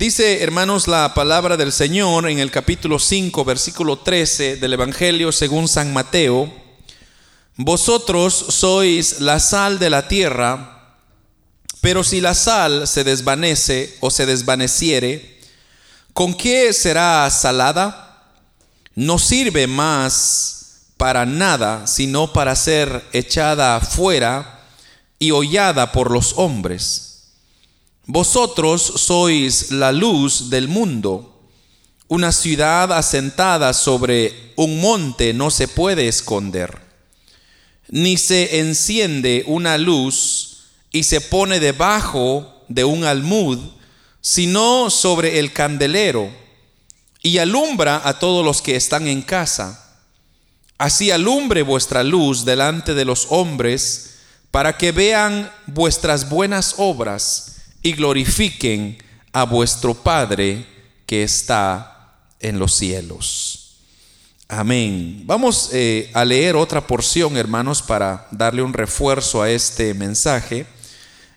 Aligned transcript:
Dice, 0.00 0.42
hermanos, 0.42 0.88
la 0.88 1.12
palabra 1.12 1.58
del 1.58 1.72
Señor 1.72 2.26
en 2.26 2.38
el 2.38 2.50
capítulo 2.50 2.98
5, 2.98 3.44
versículo 3.44 3.98
13 3.98 4.56
del 4.56 4.72
Evangelio 4.72 5.30
según 5.30 5.68
San 5.68 5.92
Mateo. 5.92 6.50
Vosotros 7.56 8.32
sois 8.32 9.20
la 9.20 9.38
sal 9.38 9.78
de 9.78 9.90
la 9.90 10.08
tierra, 10.08 10.96
pero 11.82 12.02
si 12.02 12.22
la 12.22 12.32
sal 12.32 12.88
se 12.88 13.04
desvanece 13.04 13.94
o 14.00 14.10
se 14.10 14.24
desvaneciere, 14.24 15.38
¿con 16.14 16.32
qué 16.32 16.72
será 16.72 17.28
salada? 17.28 18.32
No 18.94 19.18
sirve 19.18 19.66
más 19.66 20.86
para 20.96 21.26
nada, 21.26 21.86
sino 21.86 22.32
para 22.32 22.56
ser 22.56 23.04
echada 23.12 23.76
afuera 23.76 24.64
y 25.18 25.30
hollada 25.32 25.92
por 25.92 26.10
los 26.10 26.32
hombres. 26.38 27.09
Vosotros 28.12 28.82
sois 28.82 29.70
la 29.70 29.92
luz 29.92 30.50
del 30.50 30.66
mundo. 30.66 31.40
Una 32.08 32.32
ciudad 32.32 32.92
asentada 32.92 33.72
sobre 33.72 34.52
un 34.56 34.80
monte 34.80 35.32
no 35.32 35.50
se 35.50 35.68
puede 35.68 36.08
esconder 36.08 36.90
ni 37.90 38.16
se 38.16 38.60
enciende 38.60 39.44
una 39.46 39.76
luz 39.76 40.62
y 40.92 41.02
se 41.02 41.20
pone 41.20 41.60
debajo 41.60 42.64
de 42.68 42.84
un 42.84 43.04
almud, 43.04 43.58
sino 44.20 44.90
sobre 44.90 45.38
el 45.38 45.52
candelero, 45.52 46.30
y 47.22 47.38
alumbra 47.38 48.00
a 48.04 48.18
todos 48.18 48.44
los 48.44 48.62
que 48.62 48.76
están 48.76 49.06
en 49.06 49.22
casa. 49.22 49.98
Así 50.78 51.10
alumbre 51.10 51.62
vuestra 51.62 52.02
luz 52.02 52.44
delante 52.44 52.94
de 52.94 53.04
los 53.04 53.26
hombres, 53.30 54.14
para 54.50 54.76
que 54.76 54.92
vean 54.92 55.50
vuestras 55.66 56.28
buenas 56.28 56.74
obras 56.78 57.59
y 57.82 57.92
glorifiquen 57.92 58.98
a 59.32 59.44
vuestro 59.44 59.94
Padre 59.94 60.66
que 61.06 61.22
está 61.22 62.18
en 62.40 62.58
los 62.58 62.74
cielos. 62.74 63.60
Amén. 64.48 65.22
Vamos 65.26 65.70
eh, 65.72 66.10
a 66.12 66.24
leer 66.24 66.56
otra 66.56 66.86
porción, 66.86 67.36
hermanos, 67.36 67.82
para 67.82 68.26
darle 68.32 68.62
un 68.62 68.72
refuerzo 68.72 69.42
a 69.42 69.50
este 69.50 69.94
mensaje. 69.94 70.66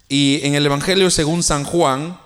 Y 0.09 0.39
en 0.43 0.55
el 0.55 0.65
Evangelio 0.65 1.11
según 1.11 1.43
San 1.43 1.63
Juan, 1.63 2.19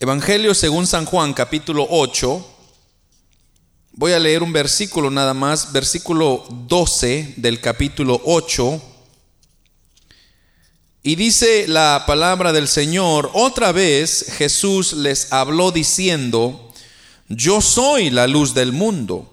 Evangelio 0.00 0.52
según 0.52 0.86
San 0.86 1.04
Juan, 1.06 1.32
capítulo 1.32 1.86
8, 1.88 2.44
voy 3.92 4.12
a 4.12 4.18
leer 4.18 4.42
un 4.42 4.52
versículo 4.52 5.10
nada 5.10 5.32
más, 5.32 5.72
versículo 5.72 6.44
12 6.50 7.34
del 7.36 7.60
capítulo 7.60 8.20
8. 8.24 8.93
Y 11.06 11.16
dice 11.16 11.66
la 11.68 12.04
palabra 12.06 12.50
del 12.54 12.66
Señor, 12.66 13.30
otra 13.34 13.72
vez 13.72 14.24
Jesús 14.38 14.94
les 14.94 15.34
habló 15.34 15.70
diciendo, 15.70 16.72
yo 17.28 17.60
soy 17.60 18.08
la 18.08 18.26
luz 18.26 18.54
del 18.54 18.72
mundo, 18.72 19.30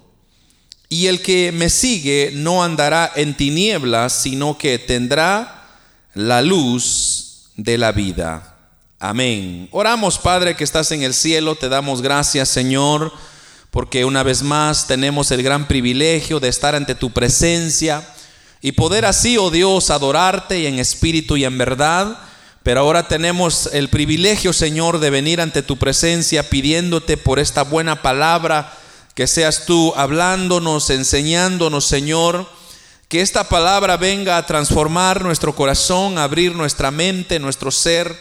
y 0.89 1.07
el 1.07 1.21
que 1.21 1.53
me 1.53 1.69
sigue 1.69 2.31
no 2.33 2.61
andará 2.61 3.09
en 3.15 3.37
tinieblas, 3.37 4.11
sino 4.11 4.57
que 4.57 4.79
tendrá 4.79 5.79
la 6.13 6.41
luz 6.41 7.51
de 7.55 7.77
la 7.77 7.93
vida. 7.93 8.57
Amén. 8.99 9.69
Oramos, 9.71 10.17
Padre, 10.17 10.57
que 10.57 10.65
estás 10.65 10.91
en 10.91 11.03
el 11.03 11.13
cielo, 11.13 11.55
te 11.55 11.69
damos 11.69 12.01
gracias, 12.01 12.49
Señor, 12.49 13.13
porque 13.69 14.03
una 14.03 14.23
vez 14.23 14.43
más 14.43 14.87
tenemos 14.87 15.31
el 15.31 15.41
gran 15.41 15.69
privilegio 15.69 16.41
de 16.41 16.49
estar 16.49 16.75
ante 16.75 16.95
tu 16.95 17.11
presencia 17.11 18.05
y 18.61 18.73
poder 18.73 19.05
así, 19.05 19.37
oh 19.37 19.49
Dios, 19.49 19.89
adorarte 19.89 20.67
en 20.67 20.79
espíritu 20.79 21.37
y 21.37 21.45
en 21.45 21.57
verdad 21.57 22.17
pero 22.63 22.81
ahora 22.81 23.07
tenemos 23.07 23.69
el 23.73 23.89
privilegio, 23.89 24.53
Señor, 24.53 24.99
de 24.99 25.09
venir 25.09 25.41
ante 25.41 25.63
tu 25.63 25.77
presencia 25.77 26.47
pidiéndote 26.47 27.17
por 27.17 27.39
esta 27.39 27.63
buena 27.63 28.03
palabra, 28.03 28.71
que 29.15 29.25
seas 29.25 29.65
tú 29.65 29.93
hablándonos, 29.95 30.91
enseñándonos, 30.91 31.85
Señor, 31.85 32.47
que 33.07 33.21
esta 33.21 33.49
palabra 33.49 33.97
venga 33.97 34.37
a 34.37 34.45
transformar 34.45 35.23
nuestro 35.23 35.55
corazón, 35.55 36.19
abrir 36.19 36.55
nuestra 36.55 36.91
mente, 36.91 37.39
nuestro 37.39 37.71
ser. 37.71 38.15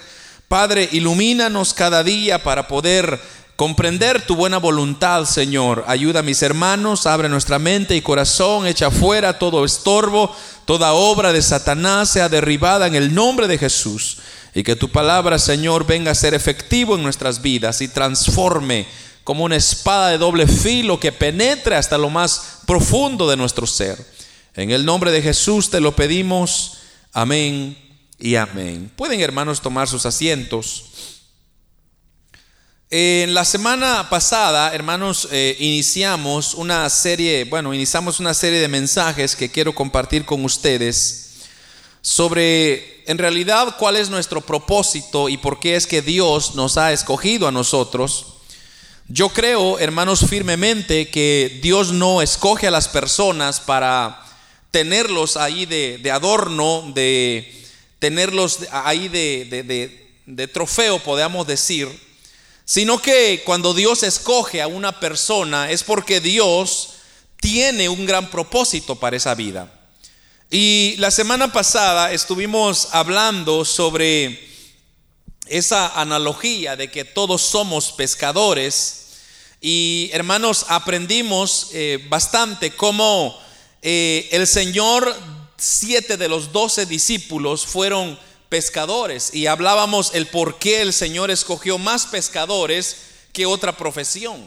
Padre, 0.49 0.89
ilumínanos 0.91 1.75
cada 1.75 2.03
día 2.03 2.43
para 2.43 2.67
poder 2.67 3.21
comprender 3.61 4.23
tu 4.23 4.37
buena 4.37 4.57
voluntad, 4.57 5.27
Señor. 5.27 5.85
Ayuda 5.87 6.21
a 6.21 6.23
mis 6.23 6.43
hermanos, 6.43 7.05
abre 7.05 7.29
nuestra 7.29 7.59
mente 7.59 7.95
y 7.95 8.01
corazón, 8.01 8.67
echa 8.67 8.91
fuera 8.91 9.39
todo 9.39 9.67
estorbo, 9.67 10.35
toda 10.65 10.95
obra 10.95 11.31
de 11.31 11.43
Satanás 11.43 12.09
sea 12.09 12.31
derribada 12.31 12.87
en 12.87 12.95
el 12.95 13.15
nombre 13.15 13.49
de 13.49 13.59
Jesús. 13.59 14.17
Y 14.55 14.63
que 14.63 14.77
tu 14.77 14.89
palabra, 14.89 15.39
Señor, 15.39 15.87
venga 15.87 16.11
a 16.11 16.15
ser 16.15 16.33
efectivo 16.33 16.95
en 16.95 17.03
nuestras 17.03 17.43
vidas 17.43 17.83
y 17.83 17.89
transforme 17.89 18.87
como 19.25 19.45
una 19.45 19.57
espada 19.57 20.09
de 20.09 20.17
doble 20.17 20.47
filo 20.47 20.99
que 20.99 21.13
penetre 21.13 21.77
hasta 21.77 21.99
lo 21.99 22.09
más 22.09 22.61
profundo 22.67 23.29
de 23.29 23.37
nuestro 23.37 23.67
ser. 23.67 24.03
En 24.55 24.71
el 24.71 24.87
nombre 24.87 25.11
de 25.11 25.21
Jesús 25.21 25.69
te 25.69 25.81
lo 25.81 25.95
pedimos. 25.95 26.79
Amén 27.13 27.77
y 28.19 28.37
amén. 28.37 28.91
Pueden, 28.97 29.21
hermanos, 29.21 29.61
tomar 29.61 29.87
sus 29.87 30.07
asientos. 30.07 30.87
En 32.93 33.35
la 33.35 33.45
semana 33.45 34.11
pasada, 34.11 34.75
hermanos, 34.75 35.29
eh, 35.31 35.55
iniciamos 35.61 36.55
una 36.55 36.91
serie, 36.91 37.45
bueno, 37.45 37.73
iniciamos 37.73 38.19
una 38.19 38.35
serie 38.35 38.59
de 38.59 38.67
mensajes 38.67 39.37
que 39.37 39.49
quiero 39.49 39.73
compartir 39.73 40.25
con 40.25 40.45
ustedes 40.45 41.35
sobre, 42.03 43.05
en 43.09 43.17
realidad, 43.17 43.77
cuál 43.79 43.95
es 43.95 44.11
nuestro 44.11 44.41
propósito 44.41 45.29
y 45.29 45.37
por 45.37 45.61
qué 45.61 45.77
es 45.77 45.87
que 45.87 46.03
Dios 46.03 46.57
nos 46.57 46.79
ha 46.79 46.93
escogido 46.93 47.47
a 47.47 47.53
nosotros. 47.53 48.27
Yo 49.07 49.29
creo, 49.29 49.79
hermanos, 49.79 50.27
firmemente 50.29 51.11
que 51.11 51.61
Dios 51.63 51.93
no 51.93 52.21
escoge 52.23 52.67
a 52.67 52.73
las 52.73 52.89
personas 52.89 53.61
para 53.61 54.21
tenerlos 54.73 55.37
ahí 55.37 55.65
de, 55.65 56.11
adorno, 56.11 56.91
de 56.93 57.55
tenerlos 58.01 58.59
ahí 58.73 59.07
de, 59.07 60.51
trofeo, 60.53 60.99
podemos 60.99 61.47
decir 61.47 62.10
sino 62.71 63.03
que 63.03 63.43
cuando 63.45 63.75
Dios 63.75 64.05
escoge 64.05 64.63
a 64.63 64.69
una 64.69 65.01
persona 65.01 65.73
es 65.73 65.83
porque 65.83 66.21
Dios 66.21 66.91
tiene 67.41 67.89
un 67.89 68.07
gran 68.07 68.31
propósito 68.31 68.95
para 68.95 69.17
esa 69.17 69.35
vida. 69.35 69.69
Y 70.53 70.95
la 70.99 71.11
semana 71.11 71.53
pasada 71.53 72.13
estuvimos 72.13 72.91
hablando 72.93 73.65
sobre 73.65 74.39
esa 75.47 76.01
analogía 76.01 76.77
de 76.77 76.93
que 76.93 77.05
todos 77.05 77.43
somos 77.43 77.91
pescadores 77.91 79.17
y 79.61 80.09
hermanos 80.13 80.67
aprendimos 80.69 81.71
eh, 81.73 81.99
bastante 82.09 82.71
cómo 82.71 83.37
eh, 83.83 84.29
el 84.31 84.47
Señor, 84.47 85.13
siete 85.57 86.17
de 86.17 86.29
los 86.29 86.53
doce 86.53 86.87
discípulos 86.87 87.67
fueron 87.67 88.17
pescadores 88.51 89.33
y 89.33 89.47
hablábamos 89.47 90.11
el 90.13 90.27
por 90.27 90.59
qué 90.59 90.83
el 90.83 90.93
Señor 90.93 91.31
escogió 91.31 91.79
más 91.79 92.05
pescadores 92.05 92.97
que 93.33 93.47
otra 93.47 93.77
profesión. 93.77 94.47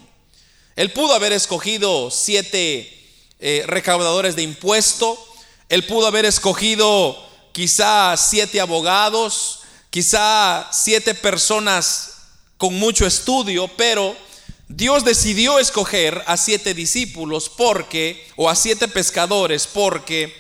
Él 0.76 0.92
pudo 0.92 1.14
haber 1.14 1.32
escogido 1.32 2.12
siete 2.12 3.10
eh, 3.40 3.64
recaudadores 3.66 4.36
de 4.36 4.44
impuesto, 4.44 5.18
él 5.70 5.86
pudo 5.86 6.06
haber 6.08 6.26
escogido 6.26 7.18
quizá 7.54 8.16
siete 8.18 8.60
abogados, 8.60 9.62
quizá 9.90 10.70
siete 10.72 11.16
personas 11.16 12.18
con 12.58 12.76
mucho 12.76 13.08
estudio, 13.08 13.70
pero 13.78 14.16
Dios 14.68 15.06
decidió 15.06 15.60
escoger 15.60 16.24
a 16.26 16.36
siete 16.36 16.74
discípulos 16.74 17.50
porque, 17.50 18.28
o 18.36 18.50
a 18.50 18.56
siete 18.56 18.88
pescadores, 18.88 19.68
porque 19.68 20.36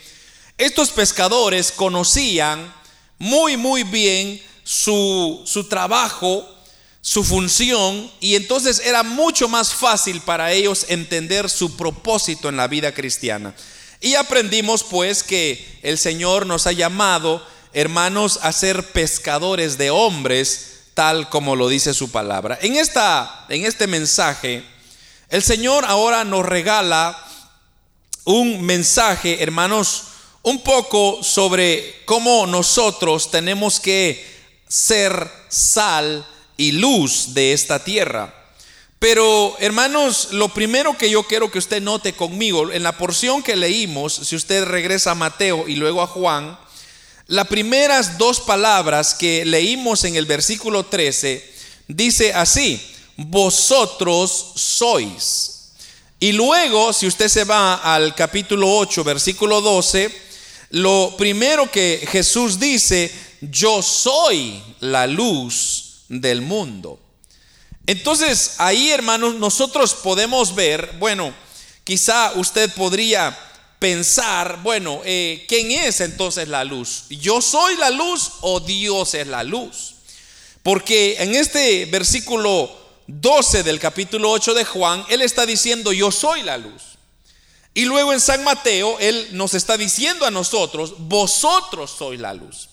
estos 0.57 0.90
pescadores 0.90 1.72
conocían 1.72 2.73
muy, 3.23 3.56
muy 3.56 3.84
bien 3.84 4.41
su, 4.66 5.45
trabajo, 5.69 6.45
su 7.00 7.23
función, 7.23 8.11
y 8.20 8.35
entonces 8.35 8.81
era 8.84 9.02
mucho 9.02 9.47
más 9.47 9.73
fácil 9.73 10.20
para 10.20 10.52
ellos 10.52 10.85
entender 10.90 11.49
su 11.49 11.78
propósito 11.78 12.49
en 12.49 12.58
la 12.58 12.67
vida 12.67 12.93
cristiana. 12.93 13.55
Y 14.02 14.16
aprendimos 14.16 14.84
pues 14.84 15.23
que 15.23 15.79
el 15.84 15.97
Señor 15.97 16.46
nos 16.46 16.67
ha 16.67 16.73
llamado, 16.73 17.41
hermanos, 17.72 18.40
a 18.41 18.52
ser 18.52 18.91
pescadores 18.91 19.78
de 19.78 19.90
hombres, 19.90 20.81
tal 20.93 21.29
como 21.29 21.55
lo 21.55 21.69
dice 21.69 21.93
su 21.93 22.11
palabra. 22.11 22.59
En, 22.61 22.76
esta, 22.76 23.46
en 23.47 23.66
este 23.66 23.87
mensaje, 23.87 24.66
el 25.29 25.41
Señor 25.43 25.85
ahora 25.85 26.26
nos 26.26 26.46
regala 26.46 27.17
un 28.26 28.61
mensaje, 28.64 29.41
hermanos, 29.41 30.08
un 30.43 30.61
poco 30.61 31.23
sobre 31.23 32.01
cómo 32.05 32.45
nosotros 32.45 33.31
tenemos 33.31 33.79
que 33.79 34.23
ser 34.67 35.29
sal 35.49 36.25
y 36.57 36.73
luz 36.73 37.34
de 37.34 37.53
esta 37.53 37.84
tierra. 37.84 38.34
Pero 38.99 39.55
hermanos, 39.59 40.29
lo 40.31 40.49
primero 40.49 40.97
que 40.97 41.09
yo 41.09 41.23
quiero 41.23 41.51
que 41.51 41.59
usted 41.59 41.81
note 41.81 42.13
conmigo, 42.13 42.72
en 42.72 42.84
la 42.84 42.97
porción 42.97 43.41
que 43.41 43.55
leímos, 43.55 44.13
si 44.13 44.35
usted 44.35 44.66
regresa 44.66 45.11
a 45.11 45.16
Mateo 45.16 45.67
y 45.67 45.75
luego 45.75 46.01
a 46.01 46.07
Juan, 46.07 46.57
las 47.28 47.47
primeras 47.47 48.17
dos 48.17 48.41
palabras 48.41 49.13
que 49.13 49.45
leímos 49.45 50.03
en 50.03 50.16
el 50.16 50.25
versículo 50.25 50.85
13 50.85 51.53
dice 51.87 52.34
así, 52.34 52.81
vosotros 53.16 54.51
sois. 54.55 55.72
Y 56.19 56.31
luego, 56.31 56.93
si 56.93 57.07
usted 57.07 57.28
se 57.28 57.43
va 57.43 57.75
al 57.75 58.16
capítulo 58.16 58.78
8, 58.78 59.03
versículo 59.03 59.61
12, 59.61 60.33
lo 60.73 61.14
primero 61.17 61.70
que 61.70 62.03
Jesús 62.11 62.59
dice, 62.59 63.14
yo 63.41 63.84
soy 63.84 64.59
la 64.79 65.05
luz 65.05 66.05
del 66.09 66.41
mundo. 66.41 66.99
Entonces, 67.85 68.55
ahí 68.58 68.90
hermanos, 68.90 69.35
nosotros 69.35 69.93
podemos 69.93 70.55
ver, 70.55 70.96
bueno, 70.97 71.31
quizá 71.84 72.31
usted 72.37 72.73
podría 72.73 73.37
pensar, 73.78 74.61
bueno, 74.64 74.99
eh, 75.05 75.46
¿quién 75.47 75.70
es 75.70 76.02
entonces 76.02 76.47
la 76.47 76.64
luz? 76.64 77.03
¿Yo 77.09 77.40
soy 77.40 77.76
la 77.76 77.91
luz 77.91 78.31
o 78.41 78.59
Dios 78.59 79.14
es 79.14 79.28
la 79.28 79.43
luz? 79.43 79.93
Porque 80.64 81.17
en 81.19 81.35
este 81.35 81.85
versículo 81.85 82.76
12 83.05 83.61
del 83.61 83.79
capítulo 83.79 84.31
8 84.31 84.55
de 84.55 84.66
Juan, 84.66 85.05
Él 85.09 85.22
está 85.22 85.46
diciendo, 85.46 85.93
yo 85.93 86.09
soy 86.09 86.41
la 86.41 86.58
luz. 86.58 86.92
Y 87.73 87.85
luego 87.85 88.14
en 88.14 88.20
San 88.20 88.43
Mateo, 88.43 88.99
Él 88.99 89.29
nos 89.31 89.53
está 89.53 89.78
diciendo 89.78 90.25
a 90.25 90.31
nosotros, 90.31 90.96
vosotros 90.99 91.96
sois 91.97 92.20
la 92.20 92.34
luz. 92.34 92.70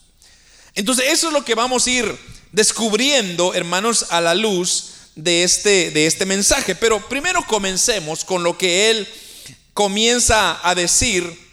Entonces 0.74 1.06
eso 1.08 1.28
es 1.28 1.32
lo 1.32 1.44
que 1.44 1.54
vamos 1.54 1.86
a 1.86 1.90
ir 1.90 2.18
descubriendo, 2.52 3.54
hermanos, 3.54 4.06
a 4.10 4.20
la 4.20 4.34
luz 4.34 4.90
de 5.14 5.42
este, 5.42 5.90
de 5.90 6.06
este 6.06 6.26
mensaje. 6.26 6.74
Pero 6.74 7.08
primero 7.08 7.46
comencemos 7.46 8.24
con 8.24 8.42
lo 8.42 8.58
que 8.58 8.90
Él 8.90 9.08
comienza 9.72 10.60
a 10.68 10.74
decir. 10.74 11.48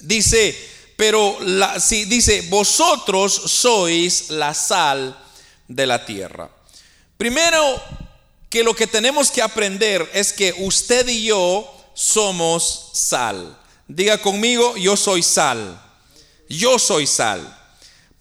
Dice, 0.00 0.56
pero 0.96 1.38
la, 1.40 1.78
si, 1.80 2.04
dice, 2.04 2.42
vosotros 2.50 3.32
sois 3.46 4.30
la 4.30 4.52
sal 4.52 5.16
de 5.68 5.86
la 5.86 6.04
tierra. 6.04 6.50
Primero 7.16 7.82
que 8.50 8.62
lo 8.62 8.74
que 8.74 8.86
tenemos 8.86 9.30
que 9.30 9.42
aprender 9.42 10.08
es 10.12 10.32
que 10.32 10.54
usted 10.58 11.08
y 11.08 11.24
yo 11.24 11.73
somos 11.94 12.90
sal. 12.92 13.56
Diga 13.86 14.20
conmigo, 14.20 14.76
yo 14.76 14.96
soy 14.96 15.22
sal. 15.22 15.80
Yo 16.48 16.78
soy 16.78 17.06
sal. 17.06 17.60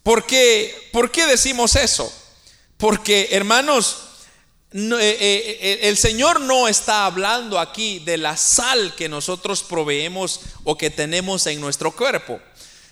¿Por 0.02 0.26
qué, 0.26 0.90
¿Por 0.92 1.12
qué 1.12 1.26
decimos 1.26 1.76
eso? 1.76 2.12
Porque, 2.78 3.30
hermanos, 3.32 3.98
eh, 4.74 4.80
eh, 4.80 5.60
eh, 5.62 5.80
el 5.84 5.98
Señor 5.98 6.42
no 6.42 6.68
está 6.68 7.06
hablando 7.06 7.60
aquí 7.60 8.00
de 8.00 8.18
la 8.18 8.36
sal 8.36 8.96
que 8.96 9.08
nosotros 9.08 9.62
proveemos 9.64 10.40
o 10.64 10.76
que 10.78 10.90
tenemos 10.90 11.46
en 11.48 11.62
nuestro 11.62 11.92
cuerpo. 11.92 12.42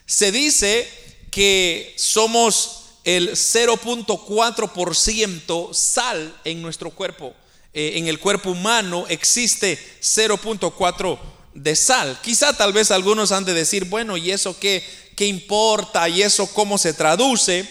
Se 0.05 0.31
dice 0.31 0.87
que 1.31 1.95
somos 1.97 2.83
el 3.03 3.31
0.4% 3.31 5.73
sal 5.73 6.39
en 6.43 6.61
nuestro 6.61 6.91
cuerpo. 6.91 7.33
En 7.73 8.07
el 8.07 8.19
cuerpo 8.19 8.51
humano 8.51 9.05
existe 9.07 9.79
0.4 10.01 11.19
de 11.53 11.75
sal. 11.75 12.19
Quizá 12.21 12.55
tal 12.55 12.73
vez 12.73 12.91
algunos 12.91 13.31
han 13.31 13.45
de 13.45 13.53
decir, 13.53 13.85
bueno, 13.85 14.17
¿y 14.17 14.31
eso 14.31 14.57
qué, 14.59 14.83
qué 15.15 15.25
importa? 15.25 16.07
¿Y 16.09 16.21
eso 16.21 16.51
cómo 16.53 16.77
se 16.77 16.93
traduce? 16.93 17.67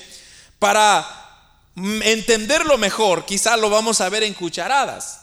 Para 0.58 1.06
entenderlo 1.76 2.78
mejor, 2.78 3.24
quizá 3.24 3.56
lo 3.56 3.70
vamos 3.70 4.00
a 4.00 4.08
ver 4.08 4.22
en 4.22 4.34
cucharadas. 4.34 5.20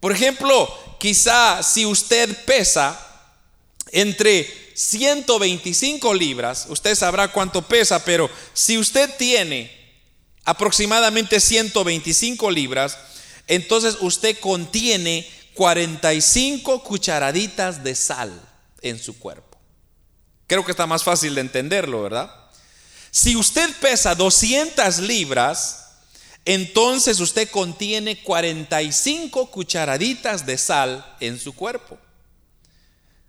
Por 0.00 0.12
ejemplo, 0.12 0.68
quizá 0.98 1.62
si 1.62 1.84
usted 1.84 2.44
pesa 2.44 2.98
entre 3.92 4.48
125 4.74 6.14
libras, 6.14 6.66
usted 6.68 6.94
sabrá 6.94 7.28
cuánto 7.28 7.62
pesa, 7.62 8.02
pero 8.04 8.30
si 8.54 8.78
usted 8.78 9.10
tiene 9.18 9.78
aproximadamente 10.44 11.38
125 11.38 12.50
libras, 12.50 12.96
entonces 13.46 13.96
usted 14.00 14.38
contiene 14.38 15.28
45 15.54 16.82
cucharaditas 16.82 17.82
de 17.84 17.94
sal 17.94 18.32
en 18.82 18.98
su 18.98 19.18
cuerpo. 19.18 19.58
Creo 20.46 20.64
que 20.64 20.72
está 20.72 20.86
más 20.86 21.04
fácil 21.04 21.34
de 21.34 21.42
entenderlo, 21.42 22.02
¿verdad? 22.02 22.34
Si 23.10 23.36
usted 23.36 23.70
pesa 23.80 24.14
200 24.14 24.98
libras, 24.98 25.90
entonces 26.44 27.20
usted 27.20 27.48
contiene 27.50 28.22
45 28.22 29.50
cucharaditas 29.50 30.46
de 30.46 30.56
sal 30.58 31.16
en 31.20 31.38
su 31.38 31.54
cuerpo. 31.54 31.98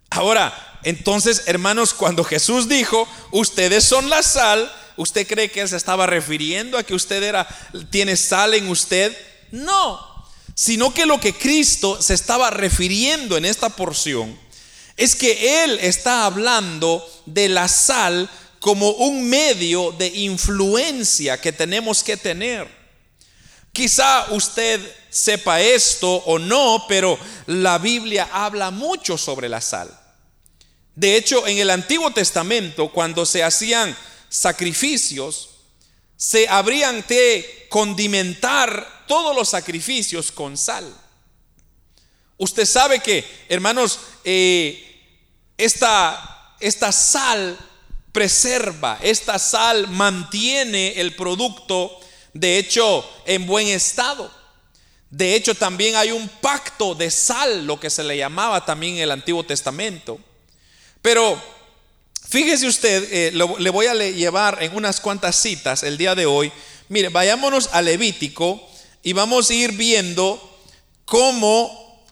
Ahora, 0.09 0.79
entonces, 0.83 1.43
hermanos, 1.45 1.93
cuando 1.93 2.23
Jesús 2.23 2.67
dijo, 2.67 3.07
ustedes 3.31 3.83
son 3.83 4.09
la 4.09 4.23
sal, 4.23 4.71
¿usted 4.97 5.27
cree 5.27 5.51
que 5.51 5.61
él 5.61 5.69
se 5.69 5.77
estaba 5.77 6.05
refiriendo 6.05 6.77
a 6.77 6.83
que 6.83 6.93
usted 6.93 7.23
era 7.23 7.47
tiene 7.89 8.15
sal 8.15 8.53
en 8.53 8.69
usted? 8.69 9.15
No, 9.51 9.99
sino 10.55 10.93
que 10.93 11.05
lo 11.05 11.19
que 11.19 11.33
Cristo 11.33 12.01
se 12.01 12.13
estaba 12.13 12.49
refiriendo 12.49 13.37
en 13.37 13.45
esta 13.45 13.69
porción 13.69 14.37
es 14.97 15.15
que 15.15 15.63
él 15.63 15.79
está 15.81 16.25
hablando 16.25 17.05
de 17.25 17.49
la 17.49 17.67
sal 17.67 18.29
como 18.59 18.91
un 18.91 19.27
medio 19.27 19.91
de 19.91 20.07
influencia 20.07 21.41
que 21.41 21.51
tenemos 21.51 22.03
que 22.03 22.17
tener. 22.17 22.67
Quizá 23.73 24.27
usted 24.31 24.79
sepa 25.09 25.61
esto 25.61 26.07
o 26.07 26.37
no, 26.37 26.85
pero 26.87 27.17
la 27.47 27.77
Biblia 27.79 28.29
habla 28.31 28.69
mucho 28.69 29.17
sobre 29.17 29.49
la 29.49 29.61
sal. 29.61 29.89
De 30.93 31.15
hecho, 31.15 31.47
en 31.47 31.57
el 31.57 31.69
Antiguo 31.69 32.11
Testamento, 32.11 32.91
cuando 32.91 33.25
se 33.25 33.43
hacían 33.43 33.97
sacrificios, 34.29 35.49
se 36.17 36.47
habrían 36.47 37.03
de 37.07 37.65
condimentar 37.69 39.00
todos 39.11 39.35
los 39.35 39.49
sacrificios 39.49 40.31
con 40.31 40.55
sal. 40.55 40.89
Usted 42.37 42.65
sabe 42.65 43.01
que, 43.01 43.25
hermanos, 43.49 43.99
eh, 44.23 45.03
esta, 45.57 46.55
esta 46.61 46.93
sal 46.93 47.57
preserva, 48.13 48.97
esta 49.01 49.37
sal 49.37 49.89
mantiene 49.89 50.93
el 51.01 51.13
producto, 51.17 51.99
de 52.33 52.57
hecho, 52.57 53.05
en 53.25 53.45
buen 53.45 53.67
estado. 53.67 54.31
De 55.09 55.35
hecho, 55.35 55.55
también 55.55 55.97
hay 55.97 56.13
un 56.13 56.29
pacto 56.29 56.95
de 56.95 57.11
sal, 57.11 57.67
lo 57.67 57.81
que 57.81 57.89
se 57.89 58.05
le 58.05 58.15
llamaba 58.15 58.63
también 58.63 58.95
en 58.95 59.01
el 59.01 59.11
Antiguo 59.11 59.43
Testamento. 59.43 60.21
Pero 61.01 61.37
fíjese 62.29 62.65
usted, 62.65 63.09
eh, 63.11 63.31
le 63.33 63.69
voy 63.71 63.87
a 63.87 63.93
llevar 63.93 64.63
en 64.63 64.73
unas 64.73 65.01
cuantas 65.01 65.35
citas 65.35 65.83
el 65.83 65.97
día 65.97 66.15
de 66.15 66.25
hoy. 66.25 66.49
Mire, 66.87 67.09
vayámonos 67.09 67.71
a 67.73 67.81
Levítico 67.81 68.70
y 69.03 69.13
vamos 69.13 69.49
a 69.49 69.53
ir 69.53 69.71
viendo 69.73 70.39
cómo 71.05 72.05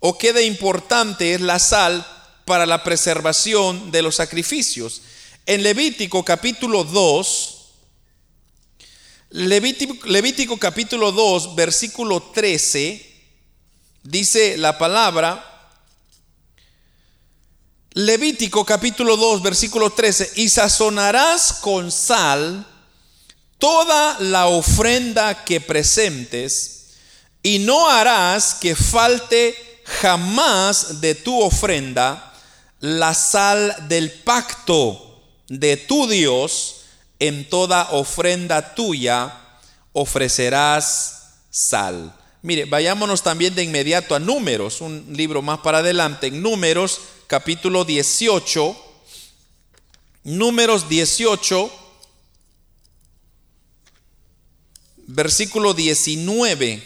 o 0.00 0.18
qué 0.18 0.32
de 0.32 0.44
importante 0.46 1.34
es 1.34 1.40
la 1.40 1.58
sal 1.58 2.06
para 2.44 2.66
la 2.66 2.82
preservación 2.82 3.90
de 3.90 4.02
los 4.02 4.16
sacrificios. 4.16 5.02
En 5.46 5.62
Levítico 5.62 6.24
capítulo 6.24 6.84
2, 6.84 7.58
Levítico, 9.30 10.06
Levítico 10.06 10.58
capítulo 10.58 11.12
2, 11.12 11.54
versículo 11.54 12.22
13, 12.22 13.24
dice 14.02 14.56
la 14.56 14.78
palabra, 14.78 15.48
Levítico 17.94 18.64
capítulo 18.64 19.16
2, 19.16 19.42
versículo 19.42 19.90
13, 19.90 20.32
y 20.36 20.48
sazonarás 20.48 21.54
con 21.54 21.92
sal 21.92 22.66
toda 23.62 24.18
la 24.18 24.46
ofrenda 24.46 25.44
que 25.44 25.60
presentes, 25.60 26.96
y 27.44 27.60
no 27.60 27.88
harás 27.88 28.54
que 28.54 28.74
falte 28.74 29.54
jamás 29.84 31.00
de 31.00 31.14
tu 31.14 31.40
ofrenda 31.40 32.34
la 32.80 33.14
sal 33.14 33.86
del 33.86 34.10
pacto 34.10 35.22
de 35.46 35.76
tu 35.76 36.08
Dios, 36.08 36.86
en 37.20 37.48
toda 37.48 37.92
ofrenda 37.92 38.74
tuya 38.74 39.32
ofrecerás 39.92 41.34
sal. 41.48 42.12
Mire, 42.42 42.64
vayámonos 42.64 43.22
también 43.22 43.54
de 43.54 43.62
inmediato 43.62 44.16
a 44.16 44.18
Números, 44.18 44.80
un 44.80 45.06
libro 45.12 45.40
más 45.40 45.60
para 45.60 45.78
adelante, 45.78 46.26
en 46.26 46.42
Números 46.42 47.00
capítulo 47.28 47.84
18, 47.84 48.76
Números 50.24 50.88
18, 50.88 51.81
versículo 55.14 55.74
19. 55.74 56.82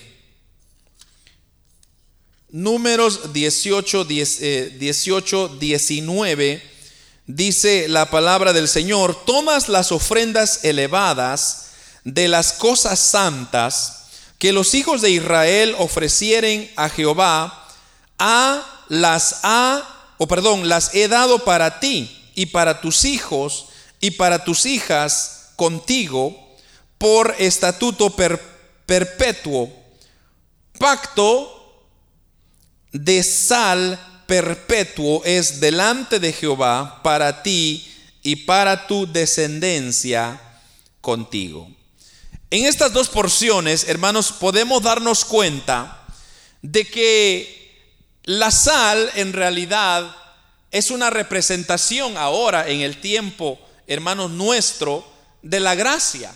Números 2.50 3.32
18, 3.32 4.04
18 4.04 5.48
19 5.60 6.62
dice 7.26 7.88
la 7.88 8.10
palabra 8.10 8.52
del 8.52 8.68
Señor, 8.68 9.24
tomas 9.24 9.68
las 9.68 9.92
ofrendas 9.92 10.64
elevadas 10.64 11.66
de 12.04 12.28
las 12.28 12.52
cosas 12.52 12.98
santas 12.98 14.06
que 14.38 14.52
los 14.52 14.74
hijos 14.74 15.02
de 15.02 15.10
Israel 15.10 15.74
ofrecieren 15.78 16.70
a 16.76 16.88
Jehová, 16.88 17.68
a 18.18 18.84
las 18.88 19.40
ha, 19.42 20.14
o 20.18 20.26
perdón, 20.26 20.68
las 20.68 20.94
he 20.94 21.08
dado 21.08 21.44
para 21.44 21.80
ti 21.80 22.30
y 22.34 22.46
para 22.46 22.80
tus 22.80 23.04
hijos 23.04 23.66
y 24.00 24.12
para 24.12 24.44
tus 24.44 24.66
hijas 24.66 25.50
contigo 25.56 26.45
por 26.98 27.34
estatuto 27.38 28.14
perpetuo, 28.86 29.72
pacto 30.78 31.52
de 32.92 33.22
sal 33.22 33.98
perpetuo 34.26 35.22
es 35.24 35.60
delante 35.60 36.18
de 36.18 36.32
Jehová 36.32 37.00
para 37.02 37.42
ti 37.42 37.86
y 38.22 38.36
para 38.36 38.86
tu 38.86 39.10
descendencia 39.10 40.40
contigo. 41.00 41.70
En 42.50 42.64
estas 42.64 42.92
dos 42.92 43.08
porciones, 43.08 43.88
hermanos, 43.88 44.32
podemos 44.32 44.82
darnos 44.82 45.24
cuenta 45.24 46.04
de 46.62 46.84
que 46.84 47.56
la 48.24 48.50
sal 48.50 49.10
en 49.14 49.32
realidad 49.32 50.14
es 50.70 50.90
una 50.90 51.10
representación 51.10 52.16
ahora 52.16 52.68
en 52.68 52.80
el 52.80 53.00
tiempo, 53.00 53.58
hermanos 53.86 54.30
nuestro, 54.30 55.06
de 55.42 55.60
la 55.60 55.74
gracia. 55.74 56.34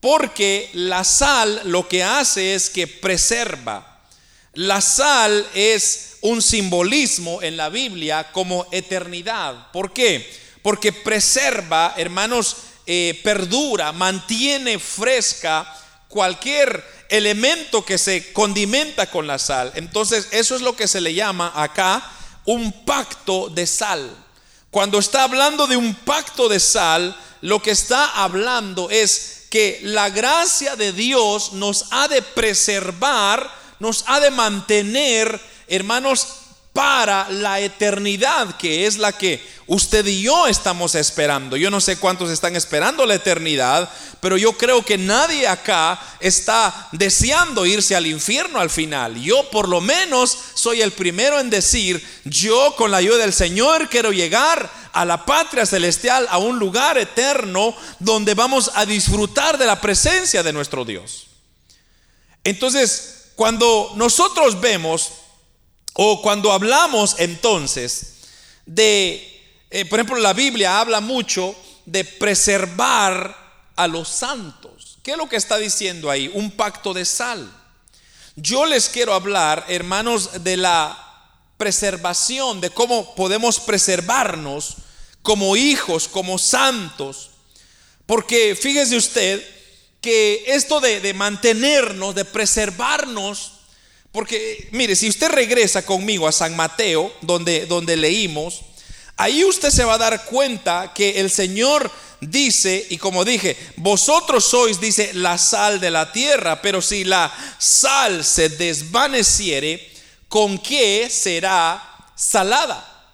Porque 0.00 0.70
la 0.74 1.04
sal 1.04 1.62
lo 1.64 1.88
que 1.88 2.04
hace 2.04 2.54
es 2.54 2.70
que 2.70 2.86
preserva. 2.86 4.00
La 4.54 4.80
sal 4.80 5.46
es 5.54 6.16
un 6.20 6.42
simbolismo 6.42 7.42
en 7.42 7.56
la 7.56 7.68
Biblia 7.68 8.30
como 8.32 8.66
eternidad. 8.72 9.70
¿Por 9.72 9.92
qué? 9.92 10.28
Porque 10.62 10.92
preserva, 10.92 11.94
hermanos, 11.96 12.56
eh, 12.86 13.20
perdura, 13.22 13.92
mantiene 13.92 14.78
fresca 14.78 15.74
cualquier 16.08 16.84
elemento 17.08 17.84
que 17.84 17.98
se 17.98 18.32
condimenta 18.32 19.10
con 19.10 19.26
la 19.26 19.38
sal. 19.38 19.72
Entonces, 19.74 20.28
eso 20.30 20.56
es 20.56 20.62
lo 20.62 20.76
que 20.76 20.88
se 20.88 21.00
le 21.00 21.14
llama 21.14 21.52
acá 21.54 22.10
un 22.44 22.84
pacto 22.84 23.48
de 23.48 23.66
sal. 23.66 24.10
Cuando 24.70 24.98
está 24.98 25.24
hablando 25.24 25.66
de 25.66 25.76
un 25.76 25.94
pacto 25.94 26.48
de 26.48 26.60
sal, 26.60 27.16
lo 27.40 27.62
que 27.62 27.70
está 27.70 28.22
hablando 28.22 28.90
es 28.90 29.37
que 29.50 29.80
la 29.82 30.10
gracia 30.10 30.76
de 30.76 30.92
Dios 30.92 31.52
nos 31.52 31.86
ha 31.90 32.08
de 32.08 32.22
preservar, 32.22 33.50
nos 33.78 34.04
ha 34.06 34.20
de 34.20 34.30
mantener, 34.30 35.40
hermanos, 35.68 36.26
para 36.78 37.28
la 37.30 37.58
eternidad, 37.58 38.56
que 38.56 38.86
es 38.86 38.98
la 38.98 39.10
que 39.10 39.44
usted 39.66 40.06
y 40.06 40.22
yo 40.22 40.46
estamos 40.46 40.94
esperando. 40.94 41.56
Yo 41.56 41.72
no 41.72 41.80
sé 41.80 41.96
cuántos 41.96 42.30
están 42.30 42.54
esperando 42.54 43.04
la 43.04 43.16
eternidad, 43.16 43.90
pero 44.20 44.36
yo 44.36 44.52
creo 44.52 44.84
que 44.84 44.96
nadie 44.96 45.48
acá 45.48 46.00
está 46.20 46.88
deseando 46.92 47.66
irse 47.66 47.96
al 47.96 48.06
infierno 48.06 48.60
al 48.60 48.70
final. 48.70 49.20
Yo 49.20 49.50
por 49.50 49.68
lo 49.68 49.80
menos 49.80 50.38
soy 50.54 50.80
el 50.80 50.92
primero 50.92 51.40
en 51.40 51.50
decir, 51.50 52.00
yo 52.24 52.76
con 52.76 52.92
la 52.92 52.98
ayuda 52.98 53.16
del 53.16 53.32
Señor 53.32 53.88
quiero 53.88 54.12
llegar 54.12 54.70
a 54.92 55.04
la 55.04 55.26
patria 55.26 55.66
celestial, 55.66 56.28
a 56.30 56.38
un 56.38 56.60
lugar 56.60 56.96
eterno 56.96 57.74
donde 57.98 58.34
vamos 58.34 58.70
a 58.76 58.86
disfrutar 58.86 59.58
de 59.58 59.66
la 59.66 59.80
presencia 59.80 60.44
de 60.44 60.52
nuestro 60.52 60.84
Dios. 60.84 61.26
Entonces, 62.44 63.32
cuando 63.34 63.94
nosotros 63.96 64.60
vemos 64.60 65.10
o 66.00 66.22
cuando 66.22 66.52
hablamos 66.52 67.16
entonces 67.18 68.18
de, 68.64 69.64
eh, 69.68 69.84
por 69.84 69.98
ejemplo, 69.98 70.16
la 70.20 70.32
Biblia 70.32 70.78
habla 70.78 71.00
mucho 71.00 71.56
de 71.86 72.04
preservar 72.04 73.36
a 73.74 73.88
los 73.88 74.08
santos. 74.08 74.98
¿Qué 75.02 75.12
es 75.12 75.16
lo 75.16 75.28
que 75.28 75.34
está 75.34 75.58
diciendo 75.58 76.08
ahí? 76.08 76.30
Un 76.32 76.52
pacto 76.52 76.94
de 76.94 77.04
sal. 77.04 77.52
Yo 78.36 78.64
les 78.64 78.88
quiero 78.88 79.12
hablar, 79.12 79.64
hermanos, 79.66 80.44
de 80.44 80.56
la 80.56 80.96
preservación, 81.56 82.60
de 82.60 82.70
cómo 82.70 83.16
podemos 83.16 83.58
preservarnos 83.58 84.76
como 85.22 85.56
hijos, 85.56 86.06
como 86.06 86.38
santos. 86.38 87.30
Porque 88.06 88.54
fíjese 88.54 88.96
usted 88.96 89.44
que 90.00 90.44
esto 90.46 90.78
de, 90.78 91.00
de 91.00 91.12
mantenernos, 91.12 92.14
de 92.14 92.24
preservarnos, 92.24 93.57
porque, 94.18 94.66
mire, 94.72 94.96
si 94.96 95.08
usted 95.08 95.28
regresa 95.28 95.86
conmigo 95.86 96.26
a 96.26 96.32
San 96.32 96.56
Mateo, 96.56 97.14
donde, 97.20 97.66
donde 97.66 97.96
leímos, 97.96 98.62
ahí 99.16 99.44
usted 99.44 99.70
se 99.70 99.84
va 99.84 99.94
a 99.94 99.98
dar 99.98 100.24
cuenta 100.24 100.92
que 100.92 101.20
el 101.20 101.30
Señor 101.30 101.88
dice, 102.20 102.84
y 102.90 102.98
como 102.98 103.24
dije, 103.24 103.56
vosotros 103.76 104.44
sois, 104.44 104.80
dice, 104.80 105.14
la 105.14 105.38
sal 105.38 105.78
de 105.78 105.92
la 105.92 106.10
tierra, 106.10 106.60
pero 106.60 106.82
si 106.82 107.04
la 107.04 107.32
sal 107.58 108.24
se 108.24 108.48
desvaneciere, 108.48 109.88
¿con 110.28 110.58
qué 110.58 111.08
será 111.08 111.80
salada? 112.16 113.06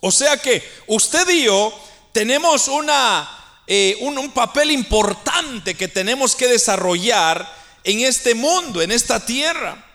O 0.00 0.10
sea 0.10 0.38
que 0.38 0.66
usted 0.86 1.28
y 1.28 1.44
yo 1.44 1.78
tenemos 2.12 2.68
una, 2.68 3.60
eh, 3.66 3.98
un 4.00 4.30
papel 4.30 4.70
importante 4.70 5.74
que 5.74 5.88
tenemos 5.88 6.34
que 6.34 6.48
desarrollar 6.48 7.54
en 7.84 8.00
este 8.00 8.34
mundo, 8.34 8.80
en 8.80 8.92
esta 8.92 9.26
tierra. 9.26 9.91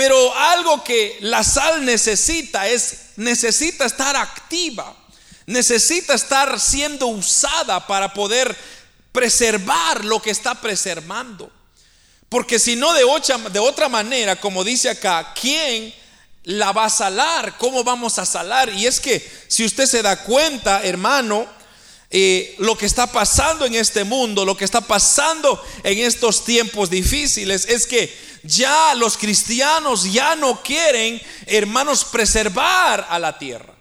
Pero 0.00 0.34
algo 0.34 0.82
que 0.82 1.18
la 1.20 1.44
sal 1.44 1.84
necesita 1.84 2.66
es, 2.66 3.10
necesita 3.16 3.84
estar 3.84 4.16
activa, 4.16 4.96
necesita 5.44 6.14
estar 6.14 6.58
siendo 6.58 7.08
usada 7.08 7.86
para 7.86 8.14
poder 8.14 8.56
preservar 9.12 10.02
lo 10.06 10.22
que 10.22 10.30
está 10.30 10.54
preservando. 10.54 11.52
Porque 12.30 12.58
si 12.58 12.76
no 12.76 12.94
de 12.94 13.04
de 13.50 13.58
otra 13.58 13.90
manera, 13.90 14.36
como 14.36 14.64
dice 14.64 14.88
acá, 14.88 15.34
¿quién 15.38 15.94
la 16.44 16.72
va 16.72 16.86
a 16.86 16.88
salar? 16.90 17.58
¿Cómo 17.58 17.84
vamos 17.84 18.18
a 18.18 18.24
salar? 18.24 18.70
Y 18.70 18.86
es 18.86 19.00
que 19.00 19.30
si 19.48 19.66
usted 19.66 19.84
se 19.84 20.00
da 20.00 20.24
cuenta, 20.24 20.82
hermano, 20.82 21.46
eh, 22.12 22.56
lo 22.58 22.76
que 22.76 22.86
está 22.86 23.06
pasando 23.06 23.64
en 23.64 23.74
este 23.74 24.02
mundo, 24.02 24.44
lo 24.44 24.56
que 24.56 24.64
está 24.64 24.80
pasando 24.80 25.64
en 25.84 25.98
estos 26.00 26.44
tiempos 26.44 26.90
difíciles, 26.90 27.66
es 27.68 27.86
que 27.86 28.12
ya 28.42 28.94
los 28.96 29.16
cristianos 29.16 30.12
ya 30.12 30.34
no 30.34 30.60
quieren, 30.62 31.22
hermanos, 31.46 32.04
preservar 32.04 33.06
a 33.08 33.18
la 33.18 33.38
tierra. 33.38 33.74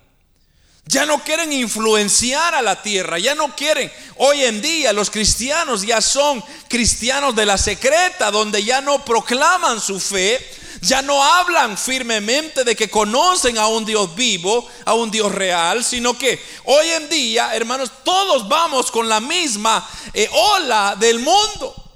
Ya 0.85 1.05
no 1.05 1.23
quieren 1.23 1.53
influenciar 1.53 2.55
a 2.55 2.61
la 2.61 2.81
tierra, 2.81 3.19
ya 3.19 3.35
no 3.35 3.55
quieren. 3.55 3.91
Hoy 4.17 4.43
en 4.43 4.61
día 4.61 4.91
los 4.91 5.11
cristianos 5.11 5.83
ya 5.83 6.01
son 6.01 6.43
cristianos 6.67 7.35
de 7.35 7.45
la 7.45 7.57
secreta, 7.59 8.31
donde 8.31 8.63
ya 8.63 8.81
no 8.81 9.05
proclaman 9.05 9.79
su 9.79 9.99
fe, 9.99 10.39
ya 10.81 11.01
no 11.01 11.23
hablan 11.23 11.77
firmemente 11.77 12.63
de 12.63 12.75
que 12.75 12.89
conocen 12.89 13.57
a 13.57 13.67
un 13.67 13.85
Dios 13.85 14.15
vivo, 14.15 14.67
a 14.85 14.93
un 14.93 15.11
Dios 15.11 15.31
real, 15.31 15.83
sino 15.83 16.17
que 16.17 16.41
hoy 16.65 16.87
en 16.89 17.09
día, 17.09 17.55
hermanos, 17.55 17.91
todos 18.03 18.47
vamos 18.47 18.91
con 18.91 19.09
la 19.09 19.19
misma 19.19 19.87
eh, 20.13 20.29
ola 20.31 20.95
del 20.99 21.19
mundo. 21.19 21.88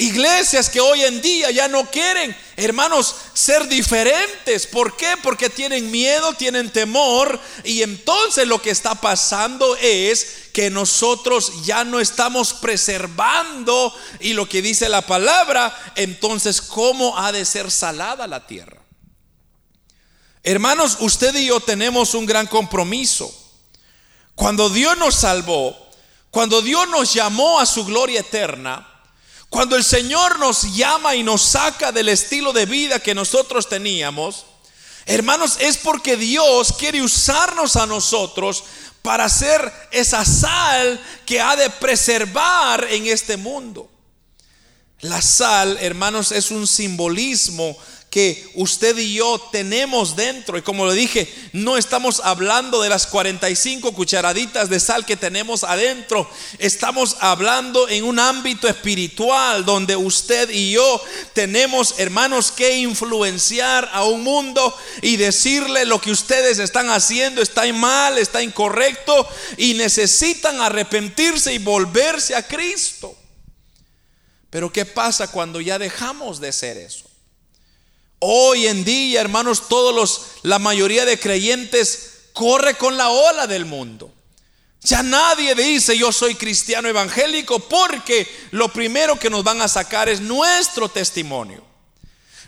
Iglesias 0.00 0.70
que 0.70 0.80
hoy 0.80 1.02
en 1.02 1.20
día 1.20 1.50
ya 1.50 1.66
no 1.66 1.90
quieren, 1.90 2.34
hermanos, 2.54 3.16
ser 3.34 3.66
diferentes. 3.66 4.64
¿Por 4.68 4.96
qué? 4.96 5.14
Porque 5.24 5.50
tienen 5.50 5.90
miedo, 5.90 6.34
tienen 6.34 6.70
temor. 6.70 7.40
Y 7.64 7.82
entonces 7.82 8.46
lo 8.46 8.62
que 8.62 8.70
está 8.70 8.94
pasando 8.94 9.74
es 9.74 10.50
que 10.52 10.70
nosotros 10.70 11.64
ya 11.64 11.82
no 11.82 11.98
estamos 11.98 12.54
preservando. 12.54 13.92
Y 14.20 14.34
lo 14.34 14.48
que 14.48 14.62
dice 14.62 14.88
la 14.88 15.02
palabra, 15.02 15.76
entonces, 15.96 16.60
¿cómo 16.62 17.18
ha 17.18 17.32
de 17.32 17.44
ser 17.44 17.68
salada 17.68 18.28
la 18.28 18.46
tierra? 18.46 18.80
Hermanos, 20.44 20.98
usted 21.00 21.34
y 21.34 21.46
yo 21.46 21.58
tenemos 21.58 22.14
un 22.14 22.24
gran 22.24 22.46
compromiso. 22.46 23.34
Cuando 24.36 24.70
Dios 24.70 24.96
nos 24.96 25.16
salvó, 25.16 25.76
cuando 26.30 26.62
Dios 26.62 26.88
nos 26.88 27.12
llamó 27.12 27.58
a 27.58 27.66
su 27.66 27.84
gloria 27.84 28.20
eterna, 28.20 28.97
cuando 29.50 29.76
el 29.76 29.84
Señor 29.84 30.38
nos 30.38 30.74
llama 30.74 31.14
y 31.14 31.22
nos 31.22 31.42
saca 31.42 31.90
del 31.90 32.08
estilo 32.10 32.52
de 32.52 32.66
vida 32.66 33.00
que 33.00 33.14
nosotros 33.14 33.68
teníamos, 33.68 34.44
hermanos, 35.06 35.56
es 35.60 35.78
porque 35.78 36.16
Dios 36.16 36.74
quiere 36.78 37.02
usarnos 37.02 37.76
a 37.76 37.86
nosotros 37.86 38.64
para 39.02 39.28
ser 39.28 39.72
esa 39.90 40.24
sal 40.24 41.00
que 41.24 41.40
ha 41.40 41.56
de 41.56 41.70
preservar 41.70 42.86
en 42.90 43.06
este 43.06 43.36
mundo. 43.36 43.90
La 45.00 45.22
sal, 45.22 45.78
hermanos, 45.80 46.32
es 46.32 46.50
un 46.50 46.66
simbolismo 46.66 47.76
que 48.10 48.50
usted 48.54 48.96
y 48.96 49.14
yo 49.14 49.38
tenemos 49.52 50.16
dentro. 50.16 50.56
Y 50.56 50.62
como 50.62 50.86
lo 50.86 50.92
dije, 50.92 51.32
no 51.52 51.76
estamos 51.76 52.20
hablando 52.24 52.80
de 52.80 52.88
las 52.88 53.06
45 53.06 53.92
cucharaditas 53.92 54.70
de 54.70 54.80
sal 54.80 55.04
que 55.04 55.16
tenemos 55.16 55.62
adentro. 55.62 56.28
Estamos 56.58 57.16
hablando 57.20 57.88
en 57.88 58.04
un 58.04 58.18
ámbito 58.18 58.66
espiritual 58.66 59.64
donde 59.64 59.94
usted 59.94 60.48
y 60.50 60.72
yo 60.72 61.02
tenemos, 61.34 61.98
hermanos, 61.98 62.50
que 62.50 62.78
influenciar 62.78 63.90
a 63.92 64.04
un 64.04 64.22
mundo 64.22 64.74
y 65.02 65.16
decirle 65.16 65.84
lo 65.84 66.00
que 66.00 66.10
ustedes 66.10 66.58
están 66.58 66.88
haciendo 66.88 67.42
está 67.42 67.70
mal, 67.72 68.16
está 68.16 68.42
incorrecto 68.42 69.28
y 69.58 69.74
necesitan 69.74 70.60
arrepentirse 70.60 71.52
y 71.52 71.58
volverse 71.58 72.34
a 72.34 72.46
Cristo. 72.46 73.14
Pero 74.50 74.72
¿qué 74.72 74.86
pasa 74.86 75.30
cuando 75.30 75.60
ya 75.60 75.78
dejamos 75.78 76.40
de 76.40 76.52
ser 76.52 76.78
eso? 76.78 77.07
Hoy 78.20 78.66
en 78.66 78.84
día, 78.84 79.20
hermanos, 79.20 79.68
todos 79.68 79.94
los, 79.94 80.42
la 80.42 80.58
mayoría 80.58 81.04
de 81.04 81.18
creyentes 81.18 82.30
corre 82.32 82.74
con 82.74 82.96
la 82.96 83.10
ola 83.10 83.46
del 83.46 83.64
mundo. 83.64 84.12
Ya 84.82 85.02
nadie 85.02 85.54
dice 85.54 85.98
yo 85.98 86.12
soy 86.12 86.34
cristiano 86.34 86.88
evangélico 86.88 87.58
porque 87.58 88.28
lo 88.52 88.72
primero 88.72 89.18
que 89.18 89.30
nos 89.30 89.44
van 89.44 89.60
a 89.60 89.68
sacar 89.68 90.08
es 90.08 90.20
nuestro 90.20 90.88
testimonio. 90.88 91.64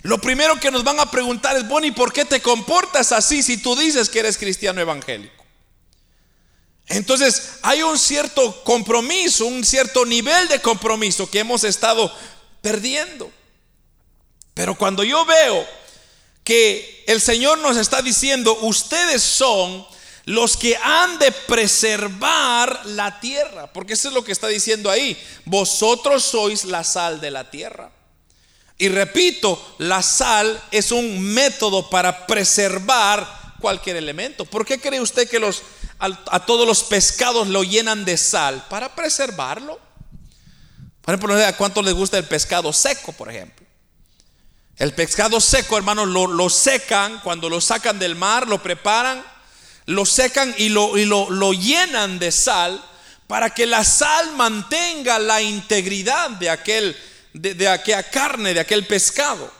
Lo 0.02 0.18
primero 0.18 0.58
que 0.58 0.70
nos 0.70 0.82
van 0.82 0.98
a 0.98 1.10
preguntar 1.10 1.56
es, 1.56 1.68
Bonnie, 1.68 1.92
¿por 1.92 2.12
qué 2.12 2.24
te 2.24 2.40
comportas 2.40 3.12
así 3.12 3.42
si 3.42 3.58
tú 3.58 3.76
dices 3.76 4.08
que 4.08 4.20
eres 4.20 4.38
cristiano 4.38 4.80
evangélico? 4.80 5.44
Entonces 6.86 7.58
hay 7.62 7.82
un 7.82 7.98
cierto 7.98 8.64
compromiso, 8.64 9.46
un 9.46 9.64
cierto 9.64 10.04
nivel 10.06 10.48
de 10.48 10.60
compromiso 10.60 11.30
que 11.30 11.40
hemos 11.40 11.64
estado 11.64 12.12
perdiendo. 12.62 13.30
Pero 14.54 14.74
cuando 14.76 15.04
yo 15.04 15.24
veo 15.24 15.66
que 16.44 17.04
el 17.06 17.20
Señor 17.20 17.58
nos 17.58 17.76
está 17.76 18.02
diciendo, 18.02 18.56
ustedes 18.62 19.22
son 19.22 19.86
los 20.26 20.56
que 20.56 20.76
han 20.76 21.18
de 21.18 21.32
preservar 21.32 22.86
la 22.86 23.20
tierra, 23.20 23.72
porque 23.72 23.94
eso 23.94 24.08
es 24.08 24.14
lo 24.14 24.24
que 24.24 24.32
está 24.32 24.48
diciendo 24.48 24.90
ahí, 24.90 25.20
vosotros 25.44 26.24
sois 26.24 26.64
la 26.64 26.84
sal 26.84 27.20
de 27.20 27.30
la 27.30 27.50
tierra. 27.50 27.90
Y 28.78 28.88
repito, 28.88 29.74
la 29.78 30.02
sal 30.02 30.60
es 30.70 30.90
un 30.90 31.20
método 31.20 31.90
para 31.90 32.26
preservar 32.26 33.54
cualquier 33.60 33.96
elemento. 33.96 34.46
¿Por 34.46 34.64
qué 34.64 34.80
cree 34.80 35.00
usted 35.00 35.28
que 35.28 35.38
a, 35.98 36.46
todos 36.46 36.66
los 36.66 36.84
pescados 36.84 37.46
lo 37.48 37.62
llenan 37.62 38.06
de 38.06 38.16
sal? 38.16 38.64
Para 38.70 38.94
preservarlo. 38.94 39.78
Por 41.02 41.14
ejemplo, 41.14 41.46
¿a 41.46 41.52
cuánto 41.56 41.82
les 41.82 41.92
gusta 41.92 42.16
el 42.16 42.24
pescado 42.24 42.72
seco, 42.72 43.12
por 43.12 43.30
ejemplo? 43.30 43.66
El 44.80 44.94
pescado 44.94 45.42
seco, 45.42 45.76
hermanos, 45.76 46.08
lo, 46.08 46.48
secan, 46.48 47.20
cuando 47.20 47.50
lo 47.50 47.60
sacan 47.60 47.98
del 47.98 48.16
mar, 48.16 48.48
lo 48.48 48.62
preparan, 48.62 49.22
lo 49.84 50.06
secan 50.06 50.54
y 50.56 50.70
lo, 50.70 50.96
y 50.96 51.04
lo, 51.04 51.52
llenan 51.52 52.18
de 52.18 52.32
sal 52.32 52.82
para 53.26 53.50
que 53.50 53.66
la 53.66 53.84
sal 53.84 54.32
mantenga 54.36 55.18
la 55.18 55.42
integridad 55.42 56.30
de 56.30 56.48
aquel, 56.48 56.96
de, 57.34 57.52
de 57.52 57.68
aquella 57.68 58.02
carne, 58.04 58.54
de 58.54 58.60
aquel 58.60 58.86
pescado. 58.86 59.52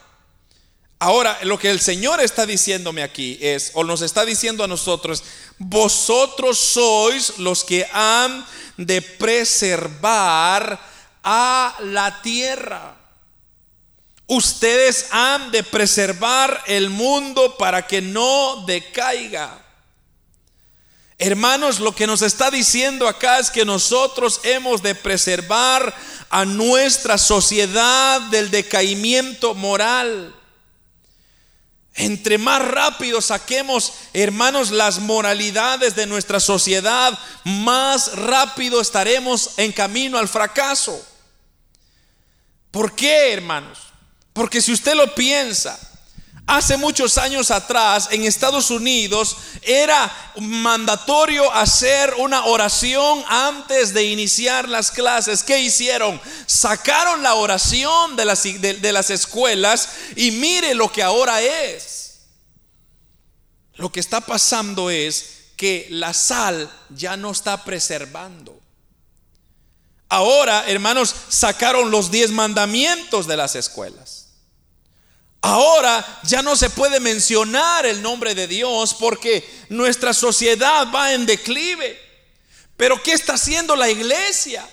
Ahora, 0.98 1.38
lo 1.42 1.58
que 1.58 1.68
el 1.68 1.80
Señor 1.80 2.22
está 2.22 2.46
diciéndome 2.46 3.02
aquí 3.02 3.38
es, 3.42 3.72
o 3.74 3.84
nos 3.84 4.00
está 4.00 4.24
diciendo 4.24 4.64
a 4.64 4.68
nosotros, 4.68 5.22
vosotros 5.58 6.58
sois 6.58 7.38
los 7.38 7.62
que 7.62 7.86
han 7.92 8.46
de 8.78 9.02
preservar 9.02 10.80
a 11.22 11.76
la 11.80 12.22
tierra. 12.22 12.99
Ustedes 14.32 15.08
han 15.10 15.50
de 15.50 15.64
preservar 15.64 16.62
el 16.68 16.88
mundo 16.88 17.56
para 17.58 17.84
que 17.84 18.00
no 18.00 18.62
decaiga. 18.64 19.60
Hermanos, 21.18 21.80
lo 21.80 21.92
que 21.96 22.06
nos 22.06 22.22
está 22.22 22.48
diciendo 22.48 23.08
acá 23.08 23.40
es 23.40 23.50
que 23.50 23.64
nosotros 23.64 24.38
hemos 24.44 24.82
de 24.82 24.94
preservar 24.94 25.92
a 26.28 26.44
nuestra 26.44 27.18
sociedad 27.18 28.20
del 28.30 28.52
decaimiento 28.52 29.52
moral. 29.56 30.32
Entre 31.94 32.38
más 32.38 32.62
rápido 32.62 33.20
saquemos, 33.20 33.94
hermanos, 34.12 34.70
las 34.70 35.00
moralidades 35.00 35.96
de 35.96 36.06
nuestra 36.06 36.38
sociedad, 36.38 37.18
más 37.42 38.14
rápido 38.14 38.80
estaremos 38.80 39.54
en 39.56 39.72
camino 39.72 40.18
al 40.18 40.28
fracaso. 40.28 41.04
¿Por 42.70 42.94
qué, 42.94 43.32
hermanos? 43.32 43.89
Porque 44.32 44.60
si 44.60 44.72
usted 44.72 44.94
lo 44.94 45.14
piensa, 45.14 45.78
hace 46.46 46.76
muchos 46.76 47.18
años 47.18 47.50
atrás 47.50 48.08
en 48.10 48.24
Estados 48.24 48.70
Unidos 48.70 49.36
era 49.62 50.32
mandatorio 50.40 51.52
hacer 51.52 52.14
una 52.18 52.44
oración 52.44 53.24
antes 53.28 53.94
de 53.94 54.04
iniciar 54.04 54.68
las 54.68 54.90
clases. 54.90 55.42
¿Qué 55.42 55.60
hicieron? 55.60 56.20
Sacaron 56.46 57.22
la 57.22 57.34
oración 57.34 58.16
de 58.16 58.24
las, 58.24 58.42
de, 58.42 58.92
las 58.92 59.10
escuelas 59.10 59.90
y 60.16 60.30
mire 60.32 60.74
lo 60.74 60.90
que 60.90 61.02
ahora 61.02 61.40
es. 61.40 62.20
Lo 63.74 63.90
que 63.90 64.00
está 64.00 64.20
pasando 64.20 64.90
es 64.90 65.40
que 65.56 65.86
la 65.90 66.12
sal 66.12 66.70
ya 66.90 67.16
no 67.16 67.30
está 67.30 67.64
preservando. 67.64 68.59
Ahora, 70.10 70.64
hermanos, 70.66 71.14
sacaron 71.28 71.92
los 71.92 72.10
diez 72.10 72.32
mandamientos 72.32 73.28
de 73.28 73.36
las 73.36 73.54
escuelas. 73.54 74.26
Ahora 75.40 76.04
ya 76.24 76.42
no 76.42 76.56
se 76.56 76.68
puede 76.68 76.98
mencionar 77.00 77.86
el 77.86 78.02
nombre 78.02 78.34
de 78.34 78.48
Dios 78.48 78.92
porque 78.94 79.48
nuestra 79.68 80.12
sociedad 80.12 80.88
va 80.92 81.12
en 81.12 81.26
declive. 81.26 81.98
Pero 82.76 83.00
¿qué 83.02 83.12
está 83.12 83.34
haciendo 83.34 83.76
la 83.76 83.88
iglesia? 83.88 84.68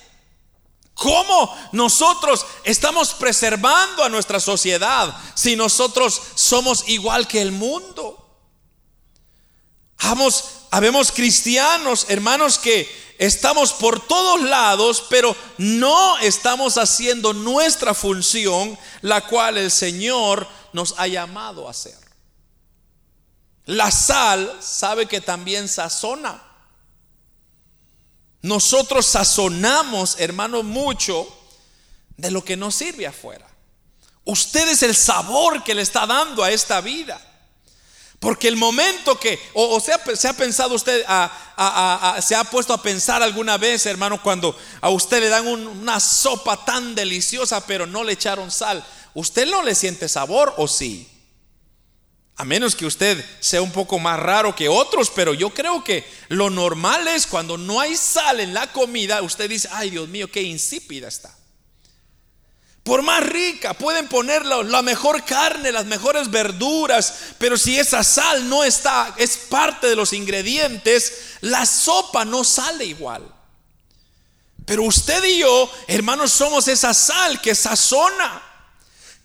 ¿Cómo 0.95 1.55
nosotros 1.71 2.43
estamos 2.63 3.13
preservando 3.13 4.03
a 4.03 4.09
nuestra 4.09 4.39
sociedad 4.39 5.15
si 5.35 5.55
nosotros 5.55 6.19
somos 6.33 6.83
igual 6.87 7.27
que 7.27 7.41
el 7.41 7.51
mundo? 7.51 8.23
habemos 10.71 11.11
cristianos, 11.11 12.05
hermanos, 12.09 12.57
que 12.57 13.06
estamos 13.17 13.73
por 13.73 14.05
todos 14.05 14.41
lados, 14.41 15.05
pero 15.09 15.35
no 15.57 16.17
estamos 16.19 16.77
haciendo 16.77 17.33
nuestra 17.33 17.93
función, 17.93 18.77
la 19.01 19.21
cual 19.21 19.57
el 19.57 19.71
Señor 19.71 20.47
nos 20.73 20.95
ha 20.97 21.07
llamado 21.07 21.67
a 21.67 21.71
hacer. 21.71 21.97
La 23.65 23.91
sal 23.91 24.57
sabe 24.61 25.07
que 25.07 25.19
también 25.19 25.67
sazona. 25.67 26.41
Nosotros 28.41 29.05
sazonamos, 29.05 30.15
hermano, 30.19 30.63
mucho 30.63 31.27
de 32.15 32.31
lo 32.31 32.43
que 32.45 32.55
nos 32.55 32.75
sirve 32.75 33.07
afuera. 33.07 33.47
Usted 34.23 34.69
es 34.69 34.83
el 34.83 34.95
sabor 34.95 35.63
que 35.63 35.75
le 35.75 35.81
está 35.81 36.05
dando 36.05 36.43
a 36.43 36.51
esta 36.51 36.81
vida. 36.81 37.21
Porque 38.19 38.47
el 38.47 38.55
momento 38.55 39.19
que, 39.19 39.39
o, 39.53 39.79
sea, 39.79 39.99
se 40.15 40.27
ha 40.27 40.33
pensado 40.33 40.73
usted, 40.73 41.05
se 42.21 42.35
ha 42.35 42.43
puesto 42.49 42.73
a 42.73 42.81
pensar 42.81 43.21
alguna 43.21 43.57
vez, 43.57 43.85
hermano, 43.85 44.21
cuando 44.21 44.57
a 44.81 44.89
usted 44.89 45.19
le 45.19 45.29
dan 45.29 45.47
una 45.47 45.99
sopa 45.99 46.65
tan 46.65 46.95
deliciosa, 46.95 47.65
pero 47.67 47.85
no 47.85 48.03
le 48.03 48.13
echaron 48.13 48.49
sal. 48.49 48.83
¿Usted 49.13 49.47
no 49.47 49.61
le 49.61 49.75
siente 49.75 50.09
sabor 50.09 50.53
o 50.57 50.67
sí? 50.67 51.07
A 52.37 52.45
menos 52.45 52.75
que 52.75 52.85
usted 52.85 53.23
sea 53.39 53.61
un 53.61 53.71
poco 53.71 53.99
más 53.99 54.19
raro 54.19 54.55
que 54.55 54.67
otros, 54.67 55.11
pero 55.13 55.33
yo 55.35 55.51
creo 55.51 55.83
que 55.83 56.03
lo 56.29 56.49
normal 56.49 57.07
es 57.07 57.27
cuando 57.27 57.57
no 57.57 57.79
hay 57.79 57.95
sal 57.95 58.39
en 58.39 58.53
la 58.53 58.71
comida, 58.71 59.21
usted 59.21 59.49
dice, 59.49 59.69
ay 59.71 59.91
Dios 59.91 60.07
mío, 60.07 60.31
qué 60.31 60.41
insípida 60.41 61.07
está. 61.07 61.36
Por 62.87 63.01
más 63.01 63.21
rica, 63.21 63.73
pueden 63.73 64.07
poner 64.07 64.45
la, 64.45 64.81
mejor 64.81 65.25
carne, 65.25 65.73
las 65.73 65.85
mejores 65.87 66.31
verduras, 66.31 67.15
pero 67.37 67.57
si 67.57 67.77
esa 67.77 68.01
sal 68.01 68.47
no 68.47 68.63
está, 68.63 69.13
es 69.17 69.35
parte 69.35 69.87
de 69.87 69.95
los 69.97 70.13
ingredientes, 70.13 71.35
la 71.41 71.65
sopa 71.65 72.23
no 72.23 72.45
sale 72.45 72.85
igual. 72.85 73.29
Pero 74.65 74.83
usted 74.83 75.21
y 75.25 75.39
yo, 75.39 75.69
hermanos, 75.87 76.31
somos 76.31 76.69
esa 76.69 76.93
sal 76.93 77.41
que 77.41 77.55
sazona 77.55 78.41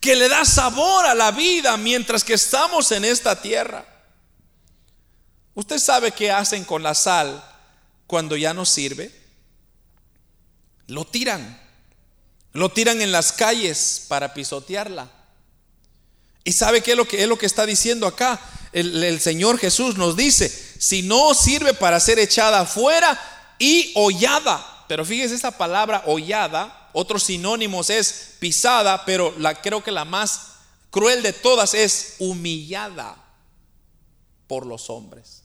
que 0.01 0.17
le 0.17 0.29
da 0.29 0.45
sabor 0.45 1.07
a 1.07 1.15
la 1.15 1.31
vida 1.31 1.77
mientras 1.77 2.25
que 2.25 2.35
estamos 2.35 2.91
en 2.91 3.05
esta 3.05 3.41
tierra. 3.41 3.87
¿Usted 5.55 5.79
sabe 5.79 6.11
qué 6.11 6.33
hacen 6.33 6.65
con 6.65 6.83
la 6.83 6.97
sal 6.97 7.49
cuando 8.09 8.37
ya 8.37 8.55
no 8.55 8.67
sirve? 8.67 9.15
Lo 10.89 11.05
tiran. 11.05 11.62
Lo 12.53 12.71
tiran 12.71 13.01
en 13.01 13.13
las 13.13 13.33
calles 13.33 14.05
para 14.09 14.35
pisotearla. 14.35 15.11
¿Y 16.45 16.53
sabe 16.53 16.83
qué 16.83 16.93
es 16.93 16.97
lo 16.97 17.07
que, 17.07 17.23
es 17.23 17.29
lo 17.29 17.39
que 17.39 17.47
está 17.47 17.67
diciendo 17.67 18.07
acá? 18.07 18.41
El, 18.73 19.21
Señor 19.21 19.59
Jesús 19.59 19.97
nos 19.97 20.17
dice, 20.17 20.49
si 20.49 21.03
no 21.03 21.35
sirve 21.35 21.75
para 21.75 22.01
ser 22.01 22.19
echada 22.19 22.61
afuera 22.61 23.19
y 23.59 23.93
hollada. 23.95 24.85
Pero 24.89 25.05
fíjese 25.05 25.35
esa 25.35 25.57
palabra 25.57 26.03
hollada 26.07 26.83
otros 26.93 27.25
sinónimos 27.25 27.91
es 27.91 28.35
pisada, 28.39 29.05
pero 29.05 29.35
la, 29.39 29.61
creo 29.61 29.83
que 29.83 29.91
la 29.91 30.05
más 30.05 30.41
cruel 30.91 31.23
de 31.23 31.33
todas 31.33 31.75
es 31.75 32.17
humillada 32.19 33.17
por 34.47 34.67
los 34.67 34.91
hombres. 34.91 35.43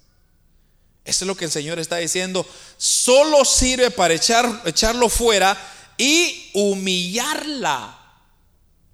Eso 1.06 1.24
es 1.24 1.28
lo 1.28 1.36
que 1.36 1.46
el 1.46 1.52
Señor 1.52 1.80
está 1.80 1.98
diciendo. 1.98 2.46
Solo 2.76 3.46
sirve 3.46 3.91
para 3.91 4.13
echar, 4.13 4.62
echarlo 4.65 5.08
fuera 5.08 5.58
y 5.98 6.52
humillarla 6.54 7.98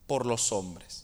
por 0.08 0.26
los 0.26 0.52
hombres. 0.52 1.04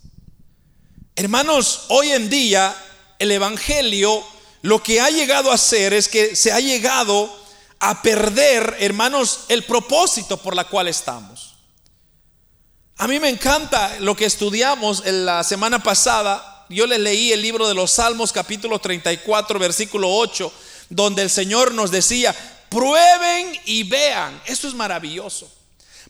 Hermanos, 1.16 1.86
hoy 1.90 2.12
en 2.12 2.30
día 2.30 2.76
el 3.20 3.32
Evangelio 3.32 4.24
lo 4.62 4.82
que 4.84 5.00
ha 5.02 5.10
llegado 5.10 5.52
a 5.52 5.56
hacer 5.56 5.94
es 5.94 6.08
que 6.08 6.36
se 6.36 6.52
ha 6.52 6.60
llegado 6.60 7.34
a 7.80 8.02
perder, 8.02 8.78
hermanos, 8.80 9.42
el 9.48 9.64
propósito 9.64 10.38
por 10.38 10.56
la 10.56 10.66
cual 10.66 10.88
estamos. 10.88 11.56
A 12.98 13.08
mí 13.08 13.20
me 13.20 13.30
encanta 13.30 13.98
lo 14.00 14.16
que 14.16 14.26
estudiamos 14.26 15.04
en 15.06 15.26
la 15.26 15.44
semana 15.46 15.82
pasada. 15.82 16.66
Yo 16.70 16.86
les 16.86 17.00
leí 17.00 17.32
el 17.32 17.42
libro 17.42 17.68
de 17.68 17.74
los 17.74 17.92
Salmos 17.92 18.34
capítulo 18.34 18.80
34 18.80 19.58
versículo 19.58 20.14
8, 20.14 20.52
donde 20.90 21.22
el 21.22 21.30
Señor 21.30 21.74
nos 21.74 21.92
decía, 21.92 22.36
prueben 22.70 23.58
y 23.66 23.84
vean. 23.84 24.42
Eso 24.46 24.68
es 24.68 24.74
maravilloso. 24.74 25.50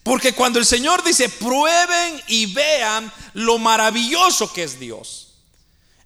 Porque 0.02 0.32
cuando 0.32 0.58
el 0.58 0.66
Señor 0.66 1.04
dice, 1.04 1.28
prueben 1.28 2.22
y 2.26 2.46
vean 2.46 3.12
lo 3.34 3.58
maravilloso 3.58 4.52
que 4.52 4.62
es 4.62 4.80
Dios. 4.80 5.34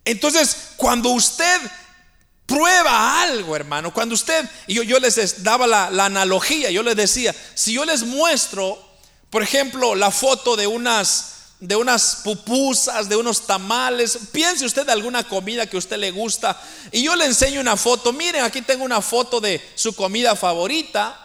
Entonces, 0.04 0.72
cuando 0.76 1.10
usted 1.10 1.60
prueba 2.46 3.22
algo, 3.22 3.56
hermano, 3.56 3.94
cuando 3.94 4.14
usted, 4.14 4.48
yo, 4.66 4.98
les 4.98 5.42
daba 5.42 5.66
la, 5.66 5.90
la 5.90 6.06
analogía, 6.06 6.70
yo 6.70 6.82
les 6.82 6.96
decía, 6.96 7.34
si 7.54 7.74
yo 7.74 7.84
les 7.84 8.02
muestro, 8.02 8.78
por 9.30 9.42
ejemplo, 9.42 9.94
la 9.94 10.10
foto 10.10 10.56
de 10.56 10.66
unas 10.66 11.30
de 11.60 11.76
unas 11.76 12.16
pupusas, 12.24 13.08
de 13.08 13.16
unos 13.16 13.46
tamales. 13.46 14.18
Piense 14.32 14.66
usted 14.66 14.84
de 14.84 14.92
alguna 14.92 15.24
comida 15.24 15.66
que 15.66 15.76
a 15.76 15.78
usted 15.78 15.96
le 15.96 16.10
gusta 16.10 16.60
y 16.92 17.02
yo 17.02 17.16
le 17.16 17.24
enseño 17.24 17.60
una 17.60 17.76
foto. 17.76 18.12
Miren, 18.12 18.44
aquí 18.44 18.60
tengo 18.60 18.84
una 18.84 19.00
foto 19.00 19.40
de 19.40 19.66
su 19.74 19.94
comida 19.94 20.36
favorita. 20.36 21.23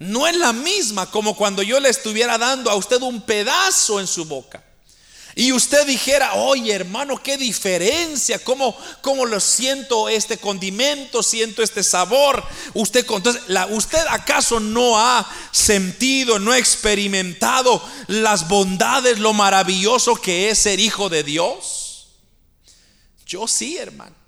No 0.00 0.26
es 0.26 0.36
la 0.36 0.52
misma 0.52 1.10
como 1.10 1.36
cuando 1.36 1.62
yo 1.62 1.78
le 1.78 1.90
estuviera 1.90 2.38
dando 2.38 2.70
a 2.70 2.74
usted 2.74 3.00
un 3.02 3.20
pedazo 3.20 4.00
en 4.00 4.06
su 4.06 4.24
boca 4.24 4.64
y 5.34 5.52
usted 5.52 5.86
dijera, 5.86 6.34
oye 6.34 6.72
hermano, 6.72 7.22
qué 7.22 7.36
diferencia, 7.36 8.42
cómo, 8.42 8.76
cómo 9.02 9.26
lo 9.26 9.38
siento 9.40 10.08
este 10.08 10.38
condimento, 10.38 11.22
siento 11.22 11.62
este 11.62 11.84
sabor. 11.84 12.42
Usted, 12.74 13.06
entonces, 13.08 13.42
¿usted 13.70 14.04
acaso 14.08 14.58
no 14.58 14.98
ha 14.98 15.30
sentido, 15.52 16.38
no 16.38 16.52
ha 16.52 16.58
experimentado 16.58 17.82
las 18.08 18.48
bondades, 18.48 19.18
lo 19.18 19.32
maravilloso 19.32 20.16
que 20.16 20.50
es 20.50 20.58
ser 20.58 20.80
hijo 20.80 21.08
de 21.08 21.22
Dios? 21.22 22.08
Yo 23.26 23.46
sí, 23.46 23.76
hermano. 23.76 24.19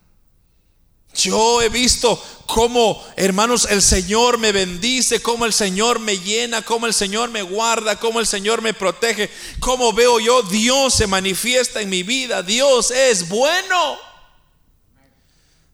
Yo 1.14 1.60
he 1.60 1.68
visto 1.68 2.22
cómo, 2.46 3.04
hermanos, 3.16 3.66
el 3.70 3.82
Señor 3.82 4.38
me 4.38 4.52
bendice, 4.52 5.20
cómo 5.20 5.44
el 5.44 5.52
Señor 5.52 5.98
me 5.98 6.18
llena, 6.18 6.62
cómo 6.62 6.86
el 6.86 6.94
Señor 6.94 7.30
me 7.30 7.42
guarda, 7.42 7.98
cómo 7.98 8.18
el 8.18 8.26
Señor 8.26 8.62
me 8.62 8.72
protege, 8.72 9.30
cómo 9.60 9.92
veo 9.92 10.20
yo 10.20 10.42
Dios 10.42 10.94
se 10.94 11.06
manifiesta 11.06 11.80
en 11.80 11.90
mi 11.90 12.02
vida. 12.02 12.42
Dios 12.42 12.90
es 12.90 13.28
bueno. 13.28 13.98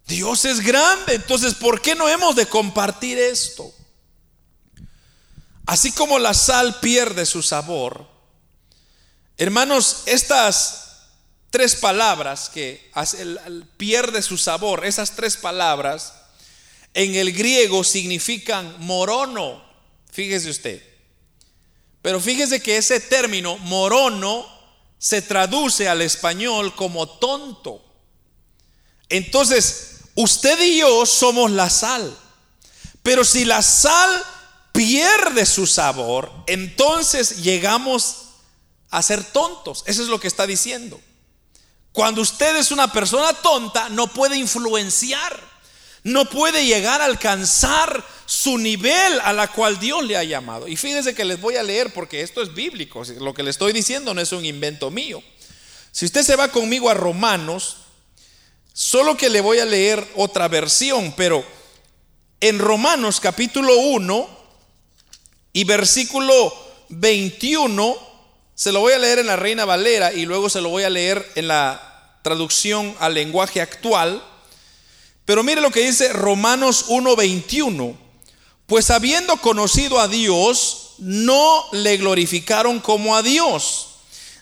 Dios 0.08 0.44
es 0.44 0.60
grande. 0.60 1.14
Entonces, 1.14 1.54
¿por 1.54 1.80
qué 1.80 1.94
no 1.94 2.08
hemos 2.08 2.34
de 2.34 2.46
compartir 2.46 3.18
esto? 3.18 3.72
Así 5.66 5.92
como 5.92 6.18
la 6.18 6.32
sal 6.32 6.80
pierde 6.80 7.26
su 7.26 7.42
sabor, 7.42 8.08
hermanos, 9.36 10.04
estas 10.06 10.87
tres 11.50 11.76
palabras 11.76 12.48
que 12.48 12.90
pierde 13.76 14.22
su 14.22 14.36
sabor, 14.36 14.84
esas 14.84 15.16
tres 15.16 15.36
palabras 15.36 16.14
en 16.94 17.14
el 17.14 17.32
griego 17.32 17.84
significan 17.84 18.74
morono, 18.80 19.62
fíjese 20.10 20.50
usted. 20.50 20.82
Pero 22.02 22.20
fíjese 22.20 22.60
que 22.60 22.76
ese 22.76 23.00
término 23.00 23.58
morono 23.58 24.46
se 24.98 25.22
traduce 25.22 25.88
al 25.88 26.02
español 26.02 26.74
como 26.74 27.08
tonto. 27.08 27.84
Entonces, 29.08 30.00
usted 30.14 30.60
y 30.60 30.78
yo 30.78 31.06
somos 31.06 31.50
la 31.50 31.70
sal. 31.70 32.16
Pero 33.02 33.24
si 33.24 33.44
la 33.44 33.62
sal 33.62 34.24
pierde 34.72 35.46
su 35.46 35.66
sabor, 35.66 36.30
entonces 36.46 37.42
llegamos 37.42 38.16
a 38.90 39.02
ser 39.02 39.24
tontos. 39.24 39.82
Eso 39.86 40.02
es 40.02 40.08
lo 40.08 40.20
que 40.20 40.28
está 40.28 40.46
diciendo. 40.46 41.00
Cuando 41.98 42.20
usted 42.20 42.54
es 42.54 42.70
una 42.70 42.92
persona 42.92 43.32
tonta, 43.32 43.88
no 43.88 44.06
puede 44.06 44.36
influenciar, 44.36 45.36
no 46.04 46.26
puede 46.26 46.64
llegar 46.64 47.00
a 47.00 47.06
alcanzar 47.06 48.04
su 48.24 48.56
nivel 48.56 49.20
a 49.24 49.32
la 49.32 49.48
cual 49.48 49.80
Dios 49.80 50.04
le 50.04 50.16
ha 50.16 50.22
llamado. 50.22 50.68
Y 50.68 50.76
fíjense 50.76 51.12
que 51.12 51.24
les 51.24 51.40
voy 51.40 51.56
a 51.56 51.64
leer 51.64 51.92
porque 51.92 52.20
esto 52.20 52.40
es 52.40 52.54
bíblico, 52.54 53.02
lo 53.18 53.34
que 53.34 53.42
le 53.42 53.50
estoy 53.50 53.72
diciendo 53.72 54.14
no 54.14 54.20
es 54.20 54.30
un 54.30 54.44
invento 54.44 54.92
mío. 54.92 55.20
Si 55.90 56.04
usted 56.04 56.22
se 56.22 56.36
va 56.36 56.52
conmigo 56.52 56.88
a 56.88 56.94
Romanos, 56.94 57.78
solo 58.72 59.16
que 59.16 59.28
le 59.28 59.40
voy 59.40 59.58
a 59.58 59.64
leer 59.64 60.06
otra 60.14 60.46
versión, 60.46 61.12
pero 61.16 61.44
en 62.40 62.60
Romanos 62.60 63.18
capítulo 63.18 63.76
1 63.76 64.28
y 65.52 65.64
versículo 65.64 66.54
21, 66.90 67.98
se 68.54 68.70
lo 68.70 68.78
voy 68.78 68.92
a 68.92 68.98
leer 68.98 69.18
en 69.18 69.26
la 69.26 69.34
Reina 69.34 69.64
Valera 69.64 70.12
y 70.12 70.26
luego 70.26 70.48
se 70.48 70.60
lo 70.60 70.68
voy 70.68 70.84
a 70.84 70.90
leer 70.90 71.28
en 71.34 71.48
la 71.48 71.87
traducción 72.28 72.94
al 73.00 73.14
lenguaje 73.14 73.60
actual. 73.60 74.22
Pero 75.24 75.42
mire 75.42 75.60
lo 75.60 75.70
que 75.70 75.86
dice 75.86 76.12
Romanos 76.12 76.86
1:21. 76.88 77.96
Pues 78.66 78.90
habiendo 78.90 79.38
conocido 79.38 79.98
a 79.98 80.08
Dios, 80.08 80.94
no 80.98 81.64
le 81.72 81.96
glorificaron 81.96 82.80
como 82.80 83.16
a 83.16 83.22
Dios, 83.22 83.86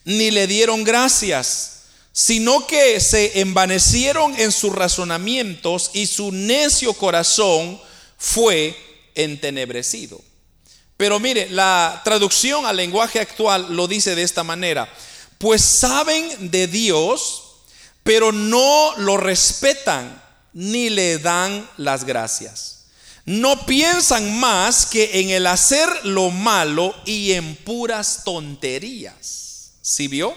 ni 0.05 0.33
le 0.33 0.49
dieron 0.49 0.83
gracias, 0.83 1.83
sino 2.13 2.67
que 2.67 2.99
se 2.99 3.41
envanecieron 3.41 4.35
en 4.39 4.51
sus 4.51 4.75
razonamientos 4.75 5.91
y 5.93 6.07
su 6.07 6.33
necio 6.33 6.93
corazón 6.95 7.81
fue 8.19 8.77
entenebrecido. 9.15 10.21
Pero 10.97 11.21
mire, 11.21 11.49
la 11.51 12.01
traducción 12.05 12.67
al 12.67 12.79
lenguaje 12.79 13.21
actual 13.21 13.67
lo 13.71 13.87
dice 13.87 14.17
de 14.17 14.23
esta 14.23 14.43
manera, 14.43 14.93
pues 15.39 15.63
saben 15.63 16.51
de 16.51 16.67
Dios, 16.67 17.46
pero 18.07 18.31
no 18.31 18.97
lo 18.99 19.17
respetan 19.17 20.23
ni 20.53 20.91
le 20.91 21.19
dan 21.19 21.69
las 21.77 22.05
gracias. 22.05 22.85
No 23.25 23.67
piensan 23.67 24.39
más 24.39 24.87
que 24.87 25.19
en 25.21 25.31
el 25.31 25.45
hacer 25.49 25.89
lo 26.07 26.31
malo 26.31 26.95
y 27.05 27.33
en 27.33 27.57
puras 27.57 28.23
tonterías. 28.25 29.73
¿Sí 29.83 30.07
vio? 30.07 30.37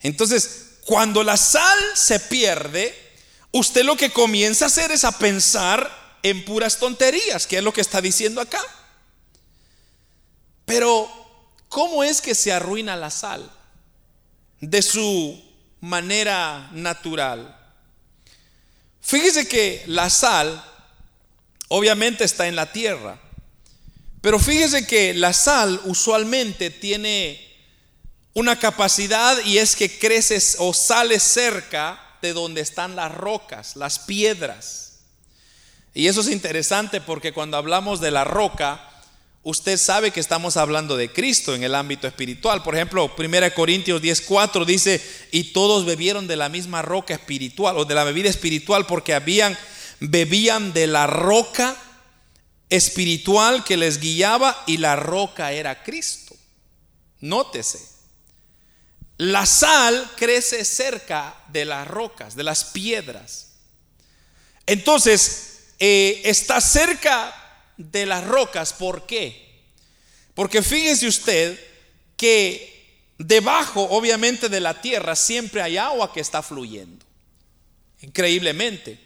Entonces, 0.00 0.78
cuando 0.84 1.22
la 1.22 1.36
sal 1.36 1.78
se 1.94 2.18
pierde, 2.18 2.92
usted 3.52 3.84
lo 3.84 3.96
que 3.96 4.10
comienza 4.10 4.64
a 4.64 4.68
hacer 4.68 4.90
es 4.90 5.04
a 5.04 5.16
pensar 5.16 6.18
en 6.24 6.44
puras 6.44 6.78
tonterías, 6.78 7.46
que 7.46 7.58
es 7.58 7.62
lo 7.62 7.72
que 7.72 7.82
está 7.82 8.00
diciendo 8.00 8.40
acá. 8.40 8.60
Pero, 10.64 11.08
¿cómo 11.68 12.02
es 12.02 12.20
que 12.20 12.34
se 12.34 12.52
arruina 12.52 12.96
la 12.96 13.12
sal? 13.12 13.48
De 14.60 14.82
su 14.82 15.45
manera 15.80 16.68
natural. 16.72 17.56
Fíjese 19.00 19.46
que 19.46 19.84
la 19.86 20.10
sal 20.10 20.64
obviamente 21.68 22.24
está 22.24 22.48
en 22.48 22.56
la 22.56 22.72
tierra, 22.72 23.18
pero 24.20 24.38
fíjese 24.38 24.86
que 24.86 25.14
la 25.14 25.32
sal 25.32 25.80
usualmente 25.84 26.70
tiene 26.70 27.46
una 28.34 28.58
capacidad 28.58 29.38
y 29.44 29.58
es 29.58 29.76
que 29.76 29.98
crece 29.98 30.38
o 30.58 30.74
sale 30.74 31.20
cerca 31.20 32.00
de 32.20 32.32
donde 32.32 32.60
están 32.60 32.96
las 32.96 33.14
rocas, 33.14 33.76
las 33.76 33.98
piedras. 34.00 34.98
Y 35.94 36.08
eso 36.08 36.20
es 36.20 36.28
interesante 36.28 37.00
porque 37.00 37.32
cuando 37.32 37.56
hablamos 37.56 38.00
de 38.00 38.10
la 38.10 38.24
roca, 38.24 38.90
usted 39.48 39.78
sabe 39.78 40.10
que 40.10 40.18
estamos 40.18 40.56
hablando 40.56 40.96
de 40.96 41.12
Cristo 41.12 41.54
en 41.54 41.62
el 41.62 41.76
ámbito 41.76 42.08
espiritual. 42.08 42.64
Por 42.64 42.74
ejemplo, 42.74 43.14
1 43.16 43.54
Corintios 43.54 44.02
10:4 44.02 44.64
dice, 44.64 45.00
y 45.30 45.52
todos 45.52 45.84
bebieron 45.84 46.26
de 46.26 46.34
la 46.34 46.48
misma 46.48 46.82
roca 46.82 47.14
espiritual 47.14 47.76
o 47.78 47.84
de 47.84 47.94
la 47.94 48.02
bebida 48.02 48.28
espiritual 48.28 48.86
porque 48.86 49.14
habían 49.14 49.56
bebían 50.00 50.72
de 50.72 50.88
la 50.88 51.06
roca 51.06 51.76
espiritual 52.70 53.62
que 53.62 53.76
les 53.76 54.00
guiaba 54.00 54.64
y 54.66 54.78
la 54.78 54.96
roca 54.96 55.52
era 55.52 55.84
Cristo. 55.84 56.34
Nótese. 57.20 57.78
La 59.16 59.46
sal 59.46 60.10
crece 60.16 60.64
cerca 60.64 61.36
de 61.52 61.66
las 61.66 61.86
rocas, 61.86 62.34
de 62.34 62.42
las 62.42 62.64
piedras. 62.64 63.52
Entonces, 64.66 65.60
eh, 65.78 66.22
está 66.24 66.60
cerca 66.60 67.45
de 67.76 68.06
las 68.06 68.24
rocas. 68.24 68.72
¿Por 68.72 69.06
qué? 69.06 69.64
Porque 70.34 70.62
fíjese 70.62 71.06
usted 71.06 71.58
que 72.16 73.12
debajo, 73.18 73.82
obviamente, 73.90 74.48
de 74.48 74.60
la 74.60 74.80
tierra 74.80 75.16
siempre 75.16 75.62
hay 75.62 75.76
agua 75.76 76.12
que 76.12 76.20
está 76.20 76.42
fluyendo. 76.42 77.04
Increíblemente. 78.02 79.00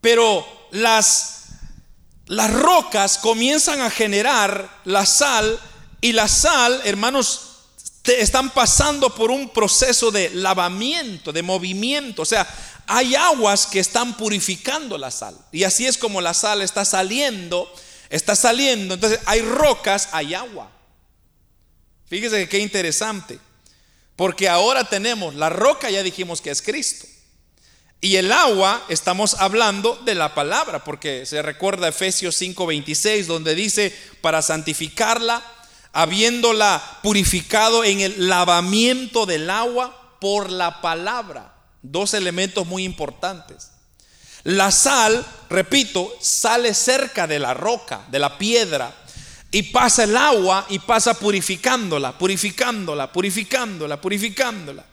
Pero 0.00 0.46
las, 0.70 1.46
las 2.26 2.52
rocas 2.52 3.18
comienzan 3.18 3.80
a 3.80 3.90
generar 3.90 4.80
la 4.84 5.06
sal 5.06 5.58
y 6.00 6.12
la 6.12 6.28
sal, 6.28 6.80
hermanos, 6.84 7.54
están 8.04 8.50
pasando 8.50 9.14
por 9.14 9.30
un 9.30 9.48
proceso 9.48 10.10
de 10.10 10.30
lavamiento, 10.30 11.32
de 11.32 11.42
movimiento. 11.42 12.22
O 12.22 12.26
sea, 12.26 12.46
hay 12.86 13.14
aguas 13.14 13.66
que 13.66 13.80
están 13.80 14.16
purificando 14.16 14.98
la 14.98 15.10
sal. 15.10 15.36
Y 15.52 15.64
así 15.64 15.86
es 15.86 15.98
como 15.98 16.20
la 16.20 16.34
sal 16.34 16.62
está 16.62 16.84
saliendo, 16.84 17.72
está 18.10 18.36
saliendo. 18.36 18.94
Entonces 18.94 19.20
hay 19.26 19.40
rocas, 19.42 20.08
hay 20.12 20.34
agua. 20.34 20.70
Fíjese 22.06 22.40
que 22.40 22.48
qué 22.48 22.58
interesante. 22.58 23.38
Porque 24.16 24.48
ahora 24.48 24.84
tenemos 24.84 25.34
la 25.34 25.50
roca, 25.50 25.90
ya 25.90 26.02
dijimos 26.02 26.40
que 26.40 26.50
es 26.50 26.62
Cristo. 26.62 27.06
Y 28.00 28.16
el 28.16 28.30
agua, 28.32 28.84
estamos 28.88 29.34
hablando 29.34 29.96
de 30.04 30.14
la 30.14 30.34
palabra, 30.34 30.84
porque 30.84 31.24
se 31.24 31.40
recuerda 31.40 31.88
Efesios 31.88 32.36
5:26, 32.40 33.26
donde 33.26 33.54
dice, 33.54 33.96
para 34.20 34.42
santificarla, 34.42 35.42
habiéndola 35.92 36.98
purificado 37.02 37.82
en 37.82 38.00
el 38.00 38.28
lavamiento 38.28 39.24
del 39.24 39.48
agua 39.48 40.18
por 40.20 40.50
la 40.50 40.82
palabra. 40.82 41.53
Dos 41.86 42.14
elementos 42.14 42.66
muy 42.66 42.82
importantes. 42.82 43.70
La 44.44 44.70
sal, 44.70 45.24
repito, 45.50 46.10
sale 46.18 46.72
cerca 46.72 47.26
de 47.26 47.38
la 47.38 47.52
roca, 47.52 48.06
de 48.10 48.18
la 48.18 48.38
piedra, 48.38 48.94
y 49.50 49.64
pasa 49.64 50.04
el 50.04 50.16
agua 50.16 50.66
y 50.70 50.78
pasa 50.78 51.14
purificándola, 51.14 52.16
purificándola, 52.16 53.12
purificándola, 53.12 54.00
purificándola. 54.00 54.84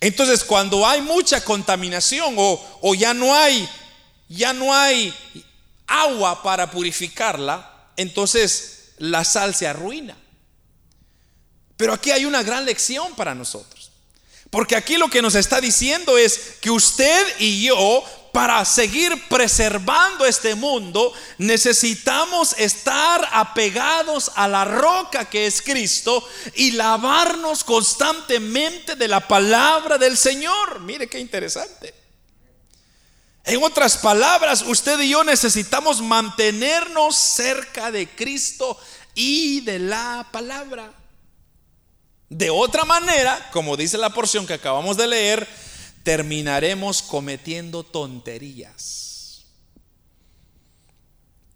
Entonces, 0.00 0.44
cuando 0.44 0.86
hay 0.86 1.02
mucha 1.02 1.44
contaminación 1.44 2.36
o, 2.38 2.78
o 2.80 2.94
ya 2.94 3.12
no 3.12 3.34
hay, 3.34 3.68
ya 4.28 4.52
no 4.52 4.72
hay 4.72 5.12
agua 5.88 6.42
para 6.44 6.70
purificarla, 6.70 7.90
entonces 7.96 8.92
la 8.98 9.24
sal 9.24 9.52
se 9.52 9.66
arruina. 9.66 10.16
Pero 11.76 11.92
aquí 11.92 12.12
hay 12.12 12.24
una 12.24 12.42
gran 12.44 12.64
lección 12.64 13.14
para 13.16 13.34
nosotros. 13.34 13.77
Porque 14.50 14.76
aquí 14.76 14.96
lo 14.96 15.08
que 15.08 15.22
nos 15.22 15.34
está 15.34 15.60
diciendo 15.60 16.16
es 16.16 16.56
que 16.60 16.70
usted 16.70 17.26
y 17.38 17.66
yo 17.66 18.04
para 18.32 18.64
seguir 18.64 19.28
preservando 19.28 20.24
este 20.24 20.54
mundo, 20.54 21.12
necesitamos 21.38 22.54
estar 22.58 23.28
apegados 23.32 24.30
a 24.36 24.46
la 24.46 24.64
roca 24.64 25.24
que 25.24 25.46
es 25.46 25.60
Cristo 25.60 26.26
y 26.54 26.72
lavarnos 26.72 27.64
constantemente 27.64 28.96
de 28.96 29.08
la 29.08 29.26
palabra 29.26 29.98
del 29.98 30.16
Señor. 30.16 30.80
Mire 30.80 31.08
qué 31.08 31.18
interesante. 31.18 31.94
En 33.44 33.62
otras 33.62 33.96
palabras, 33.96 34.62
usted 34.62 35.00
y 35.00 35.08
yo 35.08 35.24
necesitamos 35.24 36.02
mantenernos 36.02 37.16
cerca 37.16 37.90
de 37.90 38.06
Cristo 38.08 38.78
y 39.14 39.62
de 39.62 39.78
la 39.78 40.28
palabra. 40.30 40.92
De 42.28 42.50
otra 42.50 42.84
manera, 42.84 43.50
como 43.52 43.76
dice 43.76 43.96
la 43.96 44.10
porción 44.10 44.46
que 44.46 44.54
acabamos 44.54 44.96
de 44.96 45.06
leer, 45.06 45.48
terminaremos 46.02 47.02
cometiendo 47.02 47.84
tonterías. 47.84 49.44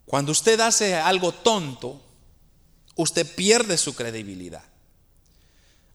Cuando 0.07 0.33
usted 0.33 0.61
hace 0.61 0.95
algo 0.95 1.33
tonto, 1.33 2.01
usted 2.97 3.35
pierde 3.35 3.79
su 3.79 3.95
credibilidad 3.95 4.65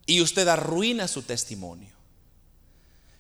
y 0.06 0.22
usted 0.22 0.48
arruina 0.48 1.08
su 1.08 1.22
testimonio. 1.24 1.98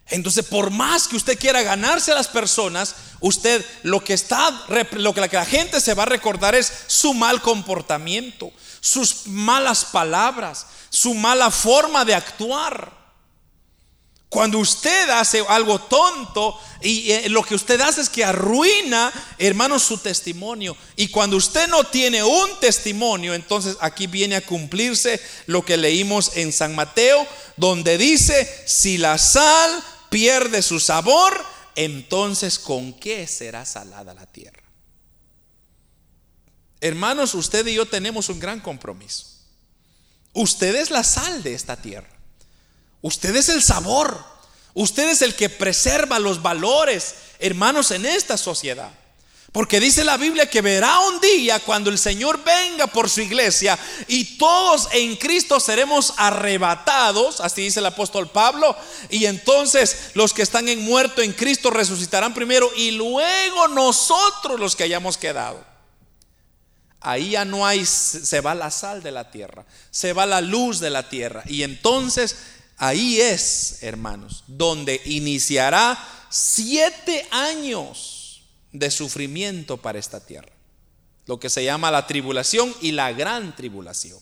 Entonces, 0.09 0.45
por 0.45 0.71
más 0.71 1.07
que 1.07 1.17
usted 1.17 1.37
quiera 1.37 1.61
ganarse 1.63 2.11
a 2.11 2.15
las 2.15 2.29
personas, 2.29 2.95
usted 3.19 3.63
lo 3.83 4.03
que 4.03 4.13
está 4.13 4.65
lo 4.93 5.13
que 5.13 5.21
la 5.21 5.45
gente 5.45 5.81
se 5.81 5.93
va 5.93 6.03
a 6.03 6.07
recordar 6.07 6.55
es 6.55 6.71
su 6.87 7.13
mal 7.13 7.41
comportamiento, 7.41 8.51
sus 8.79 9.27
malas 9.27 9.83
palabras, 9.85 10.65
su 10.97 11.13
mala 11.13 11.51
forma 11.51 12.03
de 12.03 12.15
actuar. 12.15 12.91
Cuando 14.29 14.57
usted 14.57 15.10
hace 15.12 15.45
algo 15.47 15.79
tonto 15.79 16.60
y 16.81 17.12
eh, 17.12 17.29
lo 17.29 17.43
que 17.43 17.53
usted 17.53 17.79
hace 17.81 18.01
es 18.01 18.10
que 18.10 18.25
arruina, 18.25 19.13
hermanos, 19.38 19.83
su 19.83 19.99
testimonio. 19.99 20.75
Y 20.95 21.10
cuando 21.10 21.38
usted 21.38 21.67
no 21.67 21.83
tiene 21.83 22.23
un 22.23 22.60
testimonio, 22.60 23.36
entonces 23.36 23.77
aquí 23.79 24.07
viene 24.07 24.38
a 24.38 24.45
cumplirse 24.45 25.21
lo 25.45 25.63
que 25.63 25.77
leímos 25.77 26.31
en 26.36 26.51
San 26.51 26.73
Mateo, 26.73 27.27
donde 27.57 27.99
dice, 27.99 28.63
si 28.65 28.97
la 28.97 29.19
sal 29.19 29.83
pierde 30.10 30.63
su 30.63 30.79
sabor, 30.79 31.45
entonces 31.75 32.57
¿con 32.57 32.91
qué 32.93 33.27
será 33.27 33.65
salada 33.65 34.15
la 34.15 34.25
tierra? 34.25 34.63
Hermanos, 36.81 37.36
usted 37.36 37.67
y 37.67 37.75
yo 37.75 37.86
tenemos 37.86 38.29
un 38.29 38.39
gran 38.39 38.60
compromiso. 38.60 39.37
Usted 40.38 40.76
es 40.76 40.91
la 40.91 41.04
sal 41.04 41.41
de 41.41 41.56
esta 41.56 41.76
tierra. 41.78 42.08
Usted 43.02 43.36
es 43.36 43.50
el 43.50 43.63
sabor. 43.63 44.23
Usted 44.76 45.10
es 45.10 45.23
el 45.23 45.34
que 45.34 45.50
preserva 45.50 46.19
los 46.19 46.43
valores, 46.43 47.15
hermanos, 47.39 47.89
en 47.89 48.06
esta 48.06 48.38
sociedad. 48.38 48.91
Porque 49.52 49.80
dice 49.80 50.04
la 50.04 50.15
Biblia 50.15 50.47
que 50.47 50.62
verá 50.62 51.00
un 51.00 51.19
día 51.21 51.60
cuando 51.60 51.89
el 51.89 51.97
Señor 51.97 52.43
venga 52.43 52.86
por 52.86 53.10
su 53.10 53.21
iglesia 53.21 53.80
y 54.08 54.38
todos 54.38 54.89
en 54.91 55.15
Cristo 55.15 55.60
seremos 55.60 56.13
arrebatados, 56.17 57.41
así 57.41 57.63
dice 57.63 57.80
el 57.80 57.88
apóstol 57.88 58.30
Pablo, 58.30 58.78
y 59.10 59.26
entonces 59.26 60.12
los 60.13 60.34
que 60.34 60.43
están 60.43 60.69
en 60.69 60.84
muerto 60.84 61.23
en 61.23 61.34
Cristo 61.34 61.71
resucitarán 61.71 62.36
primero 62.36 62.69
y 62.76 62.91
luego 62.91 63.69
nosotros 63.69 64.60
los 64.60 64.76
que 64.76 64.84
hayamos 64.84 65.17
quedado. 65.17 65.76
Ahí 66.99 67.31
ya 67.31 67.45
no 67.45 67.65
hay, 67.65 67.86
se 67.86 68.41
va 68.41 68.55
la 68.55 68.71
sal 68.71 69.03
de 69.03 69.12
la 69.12 69.29
tierra, 69.29 69.65
se 69.91 70.13
va 70.13 70.25
la 70.25 70.41
luz 70.41 70.79
de 70.79 70.89
la 70.89 71.07
tierra 71.07 71.43
y 71.45 71.63
entonces 71.63 72.36
Ahí 72.77 73.19
es, 73.19 73.79
hermanos, 73.81 74.43
donde 74.45 75.01
iniciará 75.05 75.97
siete 76.29 77.27
años 77.31 78.43
de 78.71 78.91
sufrimiento 78.91 79.77
para 79.77 79.97
esta 79.97 80.23
tierra. 80.23 80.51
Lo 81.25 81.39
que 81.39 81.49
se 81.49 81.63
llama 81.63 81.89
la 81.89 82.05
tribulación 82.05 82.73
y 82.81 82.91
la 82.91 83.12
gran 83.13 83.55
tribulación. 83.55 84.19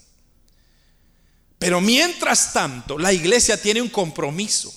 Pero 1.59 1.81
mientras 1.81 2.53
tanto, 2.53 2.97
la 2.97 3.11
iglesia 3.11 3.61
tiene 3.61 3.81
un 3.81 3.89
compromiso. 3.89 4.73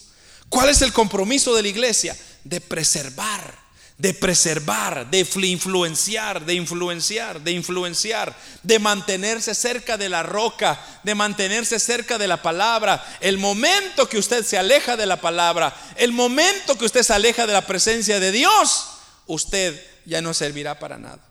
¿Cuál 0.49 0.71
es 0.71 0.83
el 0.83 0.93
compromiso 0.93 1.55
de 1.55 1.63
la 1.63 1.69
iglesia? 1.69 2.17
De 2.43 2.61
preservar 2.61 3.58
de 3.99 4.15
preservar, 4.15 5.11
de 5.11 5.19
influenciar, 5.19 6.47
de 6.47 6.55
influenciar, 6.55 7.41
de 7.41 7.51
influenciar, 7.51 8.37
de 8.63 8.79
mantenerse 8.79 9.57
cerca 9.57 9.97
de 9.97 10.09
la 10.09 10.23
roca, 10.23 10.81
de 11.03 11.17
mantenerse 11.17 11.81
cerca 11.81 12.17
de 12.17 12.29
la 12.29 12.41
palabra. 12.41 13.05
El 13.21 13.39
momento 13.39 14.09
que 14.09 14.19
usted 14.19 14.45
se 14.45 14.57
aleja 14.57 14.97
de 14.97 15.07
la 15.07 15.21
palabra, 15.21 15.75
el 15.97 16.13
momento 16.13 16.79
que 16.79 16.85
usted 16.85 17.03
se 17.03 17.13
aleja 17.13 17.45
de 17.49 17.53
la 17.53 17.67
presencia 17.67 18.21
de 18.21 18.31
Dios, 18.31 18.87
usted 19.27 19.85
ya 20.05 20.23
no 20.23 20.33
servirá 20.33 20.79
para 20.79 20.97
nada. 20.97 21.25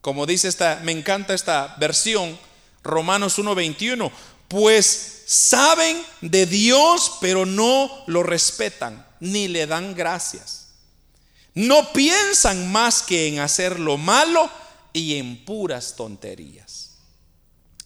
Como 0.00 0.26
dice 0.26 0.46
esta, 0.46 0.80
me 0.84 0.92
encanta 0.92 1.34
esta 1.34 1.74
versión, 1.78 2.38
Romanos 2.84 3.38
1:21, 3.38 4.12
pues 4.46 5.22
saben 5.26 6.00
de 6.20 6.46
Dios, 6.46 7.14
pero 7.20 7.44
no 7.44 8.04
lo 8.06 8.22
respetan, 8.22 9.04
ni 9.18 9.48
le 9.48 9.66
dan 9.66 9.96
gracias. 9.96 10.63
No 11.54 11.92
piensan 11.92 12.70
más 12.72 13.02
que 13.02 13.28
en 13.28 13.38
hacer 13.38 13.78
lo 13.78 13.96
malo 13.96 14.50
y 14.92 15.16
en 15.16 15.44
puras 15.44 15.94
tonterías. 15.96 16.90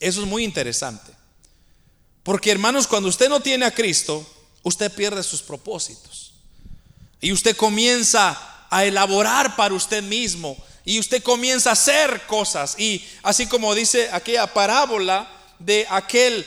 Eso 0.00 0.22
es 0.22 0.26
muy 0.26 0.44
interesante. 0.44 1.12
Porque 2.22 2.50
hermanos, 2.50 2.86
cuando 2.86 3.08
usted 3.08 3.28
no 3.28 3.40
tiene 3.40 3.66
a 3.66 3.74
Cristo, 3.74 4.26
usted 4.62 4.92
pierde 4.92 5.22
sus 5.22 5.42
propósitos. 5.42 6.32
Y 7.20 7.32
usted 7.32 7.56
comienza 7.56 8.66
a 8.70 8.84
elaborar 8.84 9.56
para 9.56 9.74
usted 9.74 10.02
mismo. 10.02 10.56
Y 10.84 10.98
usted 10.98 11.22
comienza 11.22 11.70
a 11.70 11.74
hacer 11.74 12.22
cosas. 12.26 12.78
Y 12.78 13.04
así 13.22 13.46
como 13.46 13.74
dice 13.74 14.08
aquella 14.12 14.46
parábola 14.46 15.30
de 15.58 15.86
aquel 15.90 16.46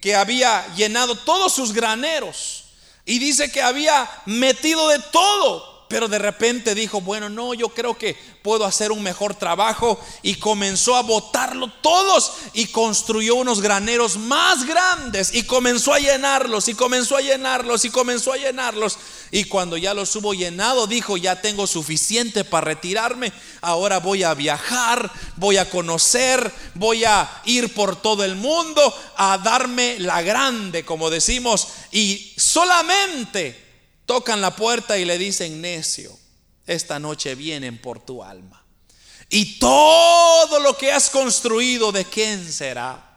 que 0.00 0.14
había 0.14 0.66
llenado 0.74 1.14
todos 1.14 1.52
sus 1.52 1.72
graneros. 1.72 2.64
Y 3.04 3.18
dice 3.18 3.52
que 3.52 3.60
había 3.60 4.08
metido 4.24 4.88
de 4.88 4.98
todo 5.12 5.73
pero 5.94 6.08
de 6.08 6.18
repente 6.18 6.74
dijo, 6.74 7.00
bueno, 7.00 7.28
no, 7.28 7.54
yo 7.54 7.68
creo 7.68 7.96
que 7.96 8.16
puedo 8.42 8.64
hacer 8.64 8.90
un 8.90 9.00
mejor 9.00 9.36
trabajo. 9.36 9.96
Y 10.22 10.34
comenzó 10.34 10.96
a 10.96 11.02
botarlo 11.02 11.70
todos 11.80 12.32
y 12.52 12.66
construyó 12.66 13.36
unos 13.36 13.60
graneros 13.60 14.16
más 14.16 14.66
grandes 14.66 15.32
y 15.32 15.44
comenzó 15.44 15.94
a 15.94 16.00
llenarlos 16.00 16.66
y 16.66 16.74
comenzó 16.74 17.16
a 17.16 17.20
llenarlos 17.20 17.84
y 17.84 17.90
comenzó 17.90 18.32
a 18.32 18.38
llenarlos. 18.38 18.98
Y 19.30 19.44
cuando 19.44 19.76
ya 19.76 19.94
los 19.94 20.16
hubo 20.16 20.34
llenado 20.34 20.88
dijo, 20.88 21.16
ya 21.16 21.40
tengo 21.40 21.64
suficiente 21.68 22.42
para 22.42 22.64
retirarme, 22.64 23.32
ahora 23.60 24.00
voy 24.00 24.24
a 24.24 24.34
viajar, 24.34 25.12
voy 25.36 25.58
a 25.58 25.70
conocer, 25.70 26.52
voy 26.74 27.04
a 27.04 27.30
ir 27.44 27.72
por 27.72 27.94
todo 27.94 28.24
el 28.24 28.34
mundo 28.34 28.82
a 29.16 29.38
darme 29.38 30.00
la 30.00 30.22
grande, 30.22 30.84
como 30.84 31.08
decimos, 31.08 31.68
y 31.92 32.34
solamente 32.36 33.63
tocan 34.06 34.40
la 34.40 34.54
puerta 34.56 34.98
y 34.98 35.04
le 35.04 35.18
dicen, 35.18 35.60
necio, 35.60 36.16
esta 36.66 36.98
noche 36.98 37.34
vienen 37.34 37.80
por 37.80 38.00
tu 38.00 38.22
alma. 38.22 38.64
Y 39.30 39.58
todo 39.58 40.60
lo 40.60 40.76
que 40.76 40.92
has 40.92 41.10
construido, 41.10 41.92
¿de 41.92 42.04
quién 42.04 42.50
será? 42.52 43.14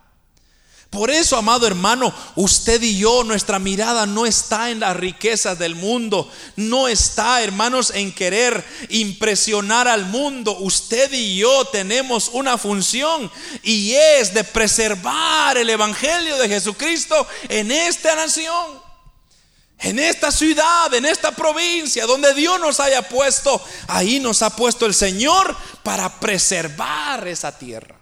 Por 0.89 1.12
eso, 1.12 1.36
amado 1.36 1.67
hermano, 1.67 2.13
usted 2.36 2.82
y 2.82 2.97
yo, 2.97 3.26
nuestra 3.26 3.60
mirada 3.60 4.06
no 4.06 4.26
está 4.26 4.71
en 4.71 4.80
las 4.80 4.95
riquezas 4.95 5.60
del 5.60 5.76
mundo, 5.76 6.32
no 6.56 6.88
está, 6.88 7.43
hermanos, 7.43 7.91
en 7.93 8.13
querer 8.13 8.63
impresionar 8.89 9.89
al 9.89 10.06
mundo. 10.06 10.58
Usted 10.60 11.12
y 11.12 11.38
yo 11.38 11.65
tenemos 11.65 12.30
una 12.32 12.58
función 12.58 13.30
y 13.63 13.93
es 13.93 14.34
de 14.34 14.45
preservar 14.45 15.58
el 15.58 15.69
Evangelio 15.69 16.38
de 16.38 16.47
Jesucristo 16.47 17.28
en 17.50 17.69
esta 17.71 18.15
nación. 18.15 18.87
En 19.80 20.00
esta 20.00 20.32
ciudad, 20.32 20.94
en 20.94 21.06
esta 21.06 21.32
provincia, 21.32 22.06
donde 22.06 22.34
Dios 22.34 22.60
nos 22.60 22.80
haya 22.80 23.08
puesto, 23.08 23.63
ahí 23.88 24.20
nos 24.20 24.42
ha 24.42 24.56
puesto 24.56 24.86
el 24.86 24.94
Señor 24.94 25.56
para 25.84 26.20
preservar 26.20 27.28
esa 27.28 27.58
tierra, 27.58 28.00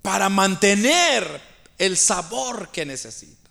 para 0.00 0.28
mantener 0.30 1.40
el 1.76 1.98
sabor 1.98 2.70
que 2.70 2.86
necesita. 2.86 3.50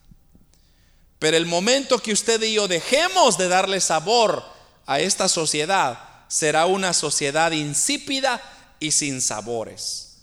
Pero 1.19 1.37
el 1.37 1.45
momento 1.45 1.99
que 1.99 2.13
usted 2.13 2.41
y 2.41 2.53
yo 2.53 2.67
dejemos 2.67 3.37
de 3.37 3.47
darle 3.47 3.79
sabor 3.79 4.43
a 4.87 4.99
esta 4.99 5.29
sociedad, 5.29 5.99
será 6.27 6.65
una 6.65 6.93
sociedad 6.93 7.51
insípida 7.51 8.41
y 8.79 8.91
sin 8.91 9.21
sabores. 9.21 10.17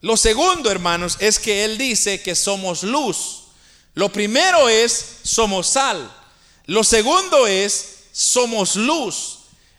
Lo 0.00 0.16
segundo, 0.16 0.70
hermanos, 0.70 1.16
es 1.20 1.38
que 1.38 1.64
Él 1.64 1.76
dice 1.76 2.22
que 2.22 2.34
somos 2.34 2.82
luz. 2.82 3.43
Lo 3.94 4.10
primero 4.10 4.68
es, 4.68 5.18
somos 5.22 5.68
sal. 5.68 6.12
Lo 6.66 6.82
segundo 6.82 7.46
es, 7.46 8.04
somos 8.12 8.76
luz. 8.76 9.38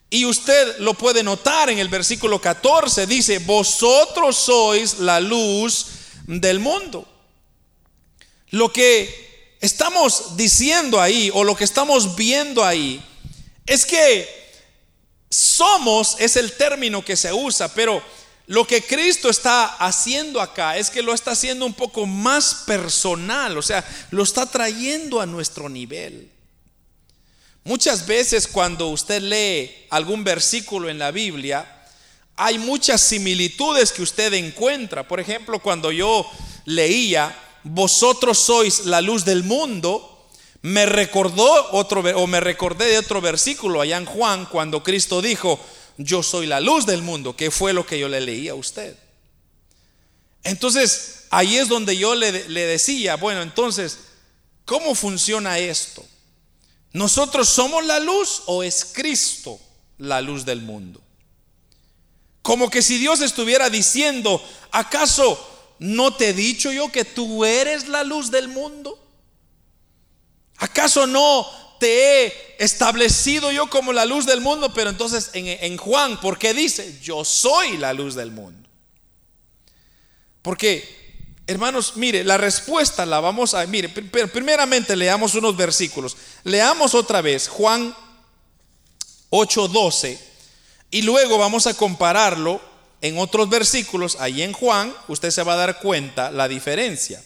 Y 0.10 0.26
usted 0.26 0.80
lo 0.80 0.94
puede 0.94 1.24
notar 1.24 1.70
en 1.70 1.80
el 1.80 1.90
versículo 1.90 2.40
14, 2.40 3.08
dice, 3.08 3.40
vosotros 3.40 4.38
sois 4.38 5.00
la 5.00 5.20
luz 5.20 5.88
del 6.28 6.60
mundo. 6.60 7.08
Lo 8.52 8.72
que 8.72 9.58
estamos 9.60 10.38
diciendo 10.38 11.02
ahí 11.02 11.30
o 11.34 11.44
lo 11.44 11.56
que 11.56 11.64
estamos 11.64 12.16
viendo 12.16 12.64
ahí 12.64 13.04
es 13.66 13.86
que 13.86 14.46
somos 15.30 16.16
es 16.20 16.36
el 16.38 16.54
término 16.54 17.04
que 17.04 17.18
se 17.18 17.34
usa, 17.34 17.74
pero 17.74 18.02
lo 18.48 18.68
que 18.68 18.84
Cristo 18.84 19.30
está 19.30 19.66
haciendo 19.66 20.40
acá 20.40 20.78
es 20.78 20.90
que 20.90 21.02
lo 21.02 21.14
está 21.14 21.32
haciendo 21.32 21.66
un 21.66 21.74
poco 21.74 22.06
más 22.06 22.64
personal, 22.68 23.58
o 23.58 23.62
sea, 23.62 23.84
lo 24.12 24.24
está 24.24 24.46
trayendo 24.46 25.20
a 25.20 25.26
nuestro 25.26 25.68
nivel. 25.68 26.30
Muchas 27.64 28.06
veces 28.06 28.48
cuando 28.48 28.90
usted 28.90 29.24
lee 29.24 29.88
algún 29.90 30.24
versículo 30.24 30.88
en 30.88 31.00
la 31.00 31.10
Biblia, 31.10 31.66
hay 32.36 32.60
muchas 32.60 33.02
similitudes 33.02 33.92
que 33.92 34.04
usted 34.04 34.34
encuentra. 34.34 35.08
Por 35.08 35.20
ejemplo, 35.20 35.60
cuando 35.60 35.92
yo 35.92 36.30
leía 36.66 37.36
vosotros 37.64 38.38
sois 38.38 38.86
la 38.86 39.02
luz 39.02 39.26
del 39.26 39.44
mundo, 39.44 40.28
me 40.62 40.86
recordó 40.86 41.72
otro 41.72 42.02
o 42.02 42.28
me 42.28 42.40
recordé 42.40 42.86
de 42.86 43.00
otro 43.00 43.22
versículo 43.22 43.82
allá 43.82 43.98
en 43.98 44.06
Juan 44.06 44.46
cuando 44.46 44.84
Cristo 44.84 45.22
dijo, 45.22 45.60
"Yo 45.98 46.24
soy 46.24 46.46
la 46.48 46.60
luz 46.60 46.86
del 46.86 47.02
mundo", 47.02 47.36
que 47.36 47.52
fue 47.52 47.74
lo 47.74 47.86
que 47.86 48.00
yo 48.00 48.08
le 48.08 48.22
leí 48.22 48.48
a 48.48 48.56
usted. 48.56 48.98
Entonces, 50.44 51.26
ahí 51.32 51.58
es 51.58 51.68
donde 51.68 51.98
yo 51.98 52.16
le, 52.16 52.48
le 52.50 52.66
decía, 52.66 53.16
bueno, 53.16 53.42
entonces, 53.42 54.00
¿cómo 54.66 54.94
funciona 54.94 55.58
esto? 55.58 56.06
¿Nosotros 56.94 57.50
somos 57.50 57.86
la 57.86 58.00
luz 58.00 58.44
o 58.46 58.64
es 58.64 58.86
Cristo 58.86 59.60
la 59.98 60.22
luz 60.22 60.46
del 60.46 60.62
mundo? 60.62 61.02
Como 62.42 62.70
que 62.70 62.82
si 62.84 63.00
Dios 63.00 63.22
estuviera 63.22 63.70
diciendo, 63.70 64.42
¿acaso 64.72 65.76
¿no 65.80 66.14
te 66.16 66.30
he 66.30 66.34
dicho 66.34 66.72
yo 66.72 66.92
que 66.92 67.06
tú 67.06 67.44
eres 67.44 67.88
la 67.88 68.04
luz 68.04 68.32
del 68.32 68.48
mundo? 68.48 69.00
¿Acaso 70.58 71.08
no 71.08 71.65
te 71.80 72.26
he 72.26 72.56
establecido 72.60 73.52
yo 73.52 73.70
como 73.70 73.94
la 73.94 74.06
luz 74.06 74.26
del 74.26 74.42
mundo? 74.42 74.74
Pero 74.74 74.90
entonces 74.90 75.32
en, 75.34 75.78
Juan, 75.78 76.20
¿por 76.20 76.38
qué 76.38 76.54
dice, 76.54 77.00
yo 77.02 77.24
soy 77.26 77.78
la 77.78 77.94
luz 77.94 78.16
del 78.16 78.32
mundo? 78.32 78.70
Porque, 80.42 81.34
hermanos, 81.48 81.94
mire, 81.96 82.24
la 82.24 82.38
respuesta 82.38 83.06
la 83.06 83.20
vamos 83.20 83.54
a, 83.54 83.66
mire, 83.66 83.90
primeramente 83.90 84.96
leamos 84.96 85.36
unos 85.36 85.58
versículos. 85.58 86.16
Leamos 86.44 86.94
otra 86.94 87.22
vez 87.22 87.48
Juan 87.48 87.96
8:12 89.32 90.18
y 90.92 91.02
luego 91.02 91.38
vamos 91.38 91.68
a 91.68 91.74
compararlo 91.74 92.62
en 93.02 93.20
otros 93.20 93.50
versículos, 93.50 94.18
ahí 94.20 94.42
en 94.42 94.54
Juan, 94.54 94.92
usted 95.08 95.30
se 95.30 95.44
va 95.44 95.54
a 95.54 95.58
dar 95.58 95.80
cuenta 95.80 96.32
la 96.32 96.48
diferencia. 96.48 97.24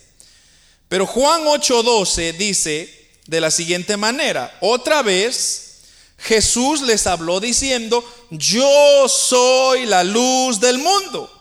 Pero 0.89 1.05
Juan 1.05 1.43
8:12 1.45 2.33
dice 2.33 2.98
de 3.29 3.41
la 3.41 3.51
siguiente 3.51 3.95
manera, 3.95 4.57
otra 4.59 5.03
vez 5.03 5.81
Jesús 6.17 6.81
les 6.81 7.05
habló 7.05 7.39
diciendo, 7.39 8.03
yo 8.31 9.07
soy 9.07 9.85
la 9.85 10.03
luz 10.03 10.59
del 10.59 10.79
mundo. 10.79 11.31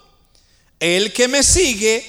El 0.79 1.15
que 1.15 1.29
me 1.29 1.43
sigue 1.43 2.05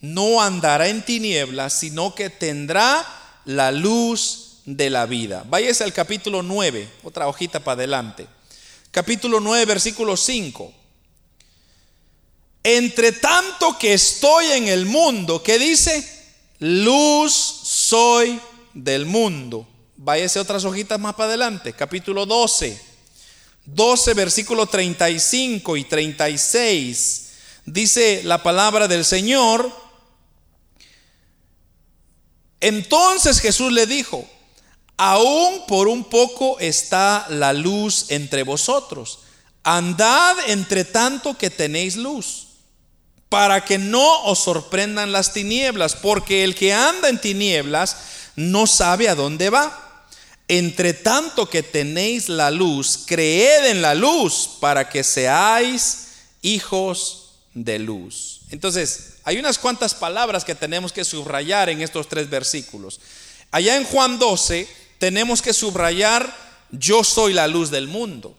no 0.00 0.42
andará 0.42 0.88
en 0.88 1.02
tinieblas, 1.02 1.72
sino 1.72 2.14
que 2.14 2.28
tendrá 2.28 3.04
la 3.46 3.72
luz 3.72 4.58
de 4.66 4.90
la 4.90 5.06
vida. 5.06 5.44
Váyase 5.48 5.82
al 5.82 5.94
capítulo 5.94 6.42
9, 6.42 6.88
otra 7.02 7.26
hojita 7.26 7.60
para 7.60 7.74
adelante. 7.74 8.26
Capítulo 8.90 9.40
9, 9.40 9.64
versículo 9.64 10.16
5. 10.16 10.72
Entre 12.64 13.12
tanto 13.12 13.78
que 13.78 13.94
estoy 13.94 14.52
en 14.52 14.68
el 14.68 14.84
mundo, 14.84 15.42
¿qué 15.42 15.58
dice? 15.58 16.06
Luz 16.58 17.32
soy 17.32 18.38
del 18.74 19.06
mundo. 19.06 19.66
Váyase 19.96 20.40
otras 20.40 20.64
hojitas 20.64 20.98
más 20.98 21.14
para 21.14 21.28
adelante, 21.28 21.72
capítulo 21.72 22.26
12. 22.26 22.92
12, 23.64 24.14
versículo 24.14 24.66
35 24.66 25.76
y 25.76 25.84
36. 25.84 27.30
Dice 27.64 28.22
la 28.24 28.42
palabra 28.42 28.88
del 28.88 29.04
Señor. 29.04 29.70
Entonces 32.60 33.40
Jesús 33.40 33.72
le 33.72 33.86
dijo, 33.86 34.28
aún 34.96 35.66
por 35.66 35.88
un 35.88 36.04
poco 36.04 36.58
está 36.60 37.26
la 37.28 37.52
luz 37.52 38.06
entre 38.08 38.42
vosotros. 38.42 39.20
Andad 39.64 40.36
entre 40.48 40.84
tanto 40.84 41.36
que 41.38 41.50
tenéis 41.50 41.96
luz 41.96 42.48
para 43.28 43.64
que 43.64 43.78
no 43.78 44.24
os 44.24 44.40
sorprendan 44.40 45.10
las 45.10 45.32
tinieblas, 45.32 45.96
porque 45.96 46.44
el 46.44 46.54
que 46.54 46.74
anda 46.74 47.08
en 47.08 47.18
tinieblas 47.18 47.96
no 48.36 48.66
sabe 48.66 49.08
a 49.08 49.14
dónde 49.14 49.50
va. 49.50 50.06
Entre 50.48 50.92
tanto 50.92 51.48
que 51.48 51.62
tenéis 51.62 52.28
la 52.28 52.50
luz, 52.50 53.04
creed 53.06 53.66
en 53.66 53.80
la 53.80 53.94
luz 53.94 54.50
para 54.60 54.88
que 54.88 55.02
seáis 55.04 56.08
hijos 56.42 57.38
de 57.54 57.78
luz. 57.78 58.42
Entonces, 58.50 59.14
hay 59.24 59.38
unas 59.38 59.58
cuantas 59.58 59.94
palabras 59.94 60.44
que 60.44 60.54
tenemos 60.54 60.92
que 60.92 61.04
subrayar 61.04 61.70
en 61.70 61.80
estos 61.80 62.08
tres 62.08 62.28
versículos. 62.28 63.00
Allá 63.50 63.76
en 63.76 63.84
Juan 63.84 64.18
12 64.18 64.68
tenemos 64.98 65.40
que 65.40 65.52
subrayar, 65.52 66.34
yo 66.70 67.04
soy 67.04 67.32
la 67.32 67.48
luz 67.48 67.70
del 67.70 67.88
mundo. 67.88 68.36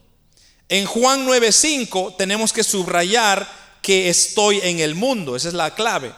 En 0.70 0.86
Juan 0.86 1.28
9.5 1.28 2.16
tenemos 2.18 2.54
que 2.54 2.64
subrayar, 2.64 3.48
que 3.82 4.10
estoy 4.10 4.60
en 4.64 4.80
el 4.80 4.96
mundo. 4.96 5.36
Esa 5.36 5.50
es 5.50 5.54
la 5.54 5.76
clave. 5.76 6.14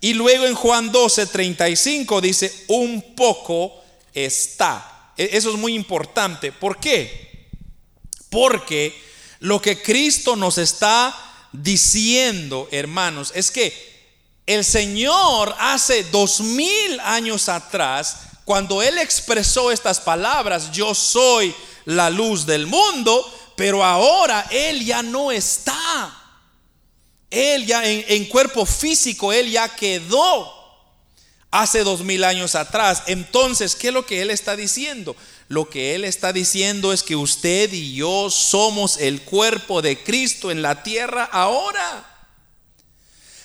Y 0.00 0.14
luego 0.14 0.46
en 0.46 0.54
Juan 0.54 0.92
12, 0.92 1.26
35 1.26 2.20
dice, 2.20 2.64
un 2.68 3.14
poco 3.14 3.82
está. 4.14 5.12
E, 5.16 5.30
eso 5.32 5.50
es 5.50 5.56
muy 5.56 5.74
importante. 5.74 6.52
¿Por 6.52 6.78
qué? 6.78 7.48
Porque 8.30 8.96
lo 9.40 9.60
que 9.60 9.80
Cristo 9.82 10.36
nos 10.36 10.58
está 10.58 11.14
diciendo, 11.52 12.68
hermanos, 12.70 13.32
es 13.34 13.50
que 13.50 13.88
el 14.46 14.64
Señor 14.64 15.54
hace 15.58 16.04
dos 16.04 16.40
mil 16.40 17.00
años 17.00 17.48
atrás, 17.48 18.18
cuando 18.44 18.82
Él 18.82 18.98
expresó 18.98 19.70
estas 19.70 20.00
palabras, 20.00 20.70
yo 20.72 20.94
soy 20.94 21.54
la 21.84 22.08
luz 22.08 22.46
del 22.46 22.66
mundo, 22.66 23.30
pero 23.56 23.84
ahora 23.84 24.46
Él 24.50 24.84
ya 24.84 25.02
no 25.02 25.32
está. 25.32 26.14
Él 27.30 27.66
ya 27.66 27.84
en, 27.84 28.24
cuerpo 28.26 28.64
físico, 28.64 29.32
Él 29.32 29.50
ya 29.50 29.68
quedó 29.74 30.54
hace 31.50 31.84
dos 31.84 32.00
mil 32.00 32.24
años 32.24 32.54
atrás. 32.54 33.04
Entonces, 33.06 33.74
¿qué 33.74 33.88
es 33.88 33.94
lo 33.94 34.06
que 34.06 34.22
Él 34.22 34.30
está 34.30 34.56
diciendo? 34.56 35.14
Lo 35.48 35.68
que 35.68 35.94
Él 35.94 36.04
está 36.04 36.32
diciendo 36.32 36.92
es 36.92 37.02
que 37.02 37.16
usted 37.16 37.72
y 37.72 37.94
yo 37.94 38.30
somos 38.30 38.98
el 38.98 39.22
cuerpo 39.22 39.82
de 39.82 40.02
Cristo 40.02 40.50
en 40.50 40.62
la 40.62 40.82
tierra 40.82 41.24
ahora. 41.24 42.14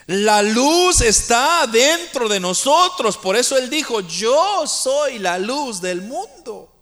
La 0.05 0.41
luz 0.41 1.01
está 1.01 1.65
dentro 1.67 2.27
de 2.27 2.39
nosotros. 2.39 3.17
Por 3.17 3.35
eso 3.35 3.57
Él 3.57 3.69
dijo, 3.69 4.01
yo 4.01 4.67
soy 4.67 5.19
la 5.19 5.37
luz 5.37 5.81
del 5.81 6.01
mundo. 6.01 6.72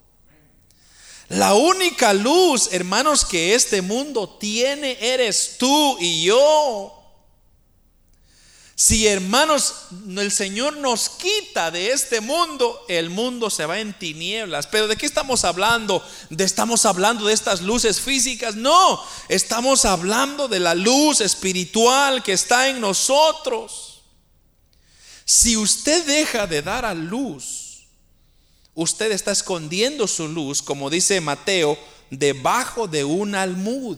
La 1.31 1.53
única 1.53 2.13
luz, 2.13 2.67
hermanos, 2.73 3.23
que 3.23 3.55
este 3.55 3.81
mundo 3.81 4.27
tiene 4.27 4.97
eres 4.99 5.55
tú 5.57 5.97
y 6.01 6.25
yo. 6.25 6.93
Si 8.75 9.07
hermanos, 9.07 9.75
el 10.17 10.29
Señor 10.29 10.75
nos 10.75 11.07
quita 11.07 11.71
de 11.71 11.91
este 11.91 12.19
mundo, 12.19 12.83
el 12.89 13.09
mundo 13.09 13.49
se 13.49 13.65
va 13.65 13.79
en 13.79 13.97
tinieblas. 13.97 14.67
Pero 14.67 14.89
¿de 14.89 14.97
qué 14.97 15.05
estamos 15.05 15.45
hablando? 15.45 16.05
¿De 16.29 16.43
estamos 16.43 16.85
hablando 16.85 17.25
de 17.25 17.33
estas 17.33 17.61
luces 17.61 18.01
físicas? 18.01 18.57
No, 18.57 19.01
estamos 19.29 19.85
hablando 19.85 20.49
de 20.49 20.59
la 20.59 20.75
luz 20.75 21.21
espiritual 21.21 22.23
que 22.23 22.33
está 22.33 22.67
en 22.67 22.81
nosotros. 22.81 24.01
Si 25.23 25.55
usted 25.55 26.05
deja 26.05 26.45
de 26.45 26.61
dar 26.61 26.83
a 26.83 26.93
luz, 26.93 27.70
usted 28.75 29.11
está 29.11 29.31
escondiendo 29.31 30.07
su 30.07 30.27
luz, 30.27 30.61
como 30.61 30.89
dice 30.89 31.21
Mateo, 31.21 31.77
debajo 32.09 32.87
de 32.87 33.03
un 33.03 33.35
almud. 33.35 33.97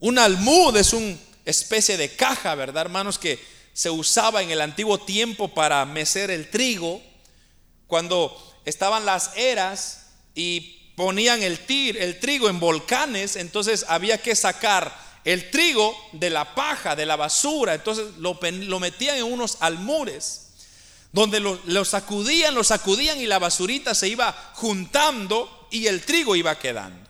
Un 0.00 0.18
almud 0.18 0.76
es 0.76 0.92
una 0.92 1.16
especie 1.44 1.96
de 1.96 2.14
caja, 2.14 2.54
¿verdad, 2.54 2.82
hermanos? 2.82 3.18
Que 3.18 3.38
se 3.72 3.90
usaba 3.90 4.42
en 4.42 4.50
el 4.50 4.60
antiguo 4.60 4.98
tiempo 4.98 5.52
para 5.52 5.84
mecer 5.84 6.30
el 6.30 6.50
trigo. 6.50 7.02
Cuando 7.86 8.36
estaban 8.64 9.04
las 9.04 9.36
eras 9.36 10.06
y 10.34 10.92
ponían 10.96 11.42
el, 11.42 11.58
tir, 11.58 11.96
el 11.96 12.20
trigo 12.20 12.48
en 12.48 12.60
volcanes, 12.60 13.36
entonces 13.36 13.84
había 13.88 14.18
que 14.18 14.36
sacar 14.36 14.94
el 15.24 15.50
trigo 15.50 15.96
de 16.12 16.30
la 16.30 16.54
paja, 16.54 16.94
de 16.94 17.06
la 17.06 17.16
basura. 17.16 17.74
Entonces 17.74 18.16
lo, 18.18 18.38
lo 18.42 18.80
metían 18.80 19.16
en 19.16 19.24
unos 19.24 19.56
almures 19.60 20.43
donde 21.14 21.38
lo, 21.38 21.84
sacudían, 21.84 22.56
lo 22.56 22.64
sacudían 22.64 23.20
y 23.20 23.26
la 23.26 23.38
basurita 23.38 23.94
se 23.94 24.08
iba 24.08 24.32
juntando 24.54 25.68
y 25.70 25.86
el 25.86 26.04
trigo 26.04 26.34
iba 26.34 26.58
quedando. 26.58 27.08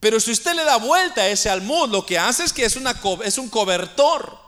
Pero 0.00 0.18
si 0.18 0.30
usted 0.30 0.54
le 0.54 0.64
da 0.64 0.76
vuelta 0.76 1.20
a 1.20 1.28
ese 1.28 1.50
almud, 1.50 1.90
lo 1.90 2.06
que 2.06 2.18
hace 2.18 2.44
es 2.44 2.54
que 2.54 2.64
es, 2.64 2.76
una, 2.76 2.98
es 3.22 3.36
un 3.36 3.50
cobertor 3.50 4.38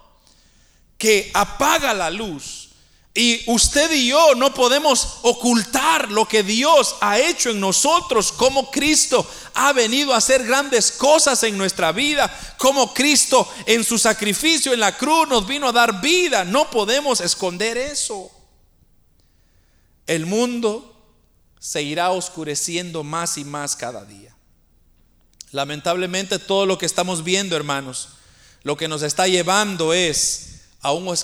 que 0.96 1.30
apaga 1.34 1.92
la 1.92 2.10
luz. 2.10 2.70
Y 3.14 3.42
usted 3.50 3.92
y 3.92 4.08
yo 4.08 4.34
no 4.36 4.54
podemos 4.54 5.18
ocultar 5.20 6.10
lo 6.10 6.26
que 6.26 6.42
Dios 6.42 6.96
ha 7.02 7.18
hecho 7.18 7.50
en 7.50 7.60
nosotros, 7.60 8.32
como 8.32 8.70
Cristo 8.70 9.30
ha 9.52 9.74
venido 9.74 10.14
a 10.14 10.16
hacer 10.16 10.46
grandes 10.46 10.92
cosas 10.92 11.42
en 11.42 11.58
nuestra 11.58 11.92
vida, 11.92 12.34
como 12.56 12.94
Cristo 12.94 13.46
en 13.66 13.84
su 13.84 13.98
sacrificio 13.98 14.72
en 14.72 14.80
la 14.80 14.96
cruz 14.96 15.28
nos 15.28 15.46
vino 15.46 15.68
a 15.68 15.72
dar 15.72 16.00
vida. 16.00 16.46
No 16.46 16.70
podemos 16.70 17.20
esconder 17.20 17.76
eso 17.76 18.30
el 20.06 20.26
mundo 20.26 20.88
se 21.58 21.82
irá 21.82 22.10
oscureciendo 22.10 23.04
más 23.04 23.38
y 23.38 23.44
más 23.44 23.76
cada 23.76 24.04
día. 24.04 24.34
Lamentablemente 25.52 26.38
todo 26.38 26.66
lo 26.66 26.78
que 26.78 26.86
estamos 26.86 27.22
viendo, 27.22 27.56
hermanos, 27.56 28.08
lo 28.62 28.76
que 28.76 28.88
nos 28.88 29.02
está 29.02 29.28
llevando 29.28 29.92
es 29.92 30.62
a 30.80 30.92
un, 30.92 31.14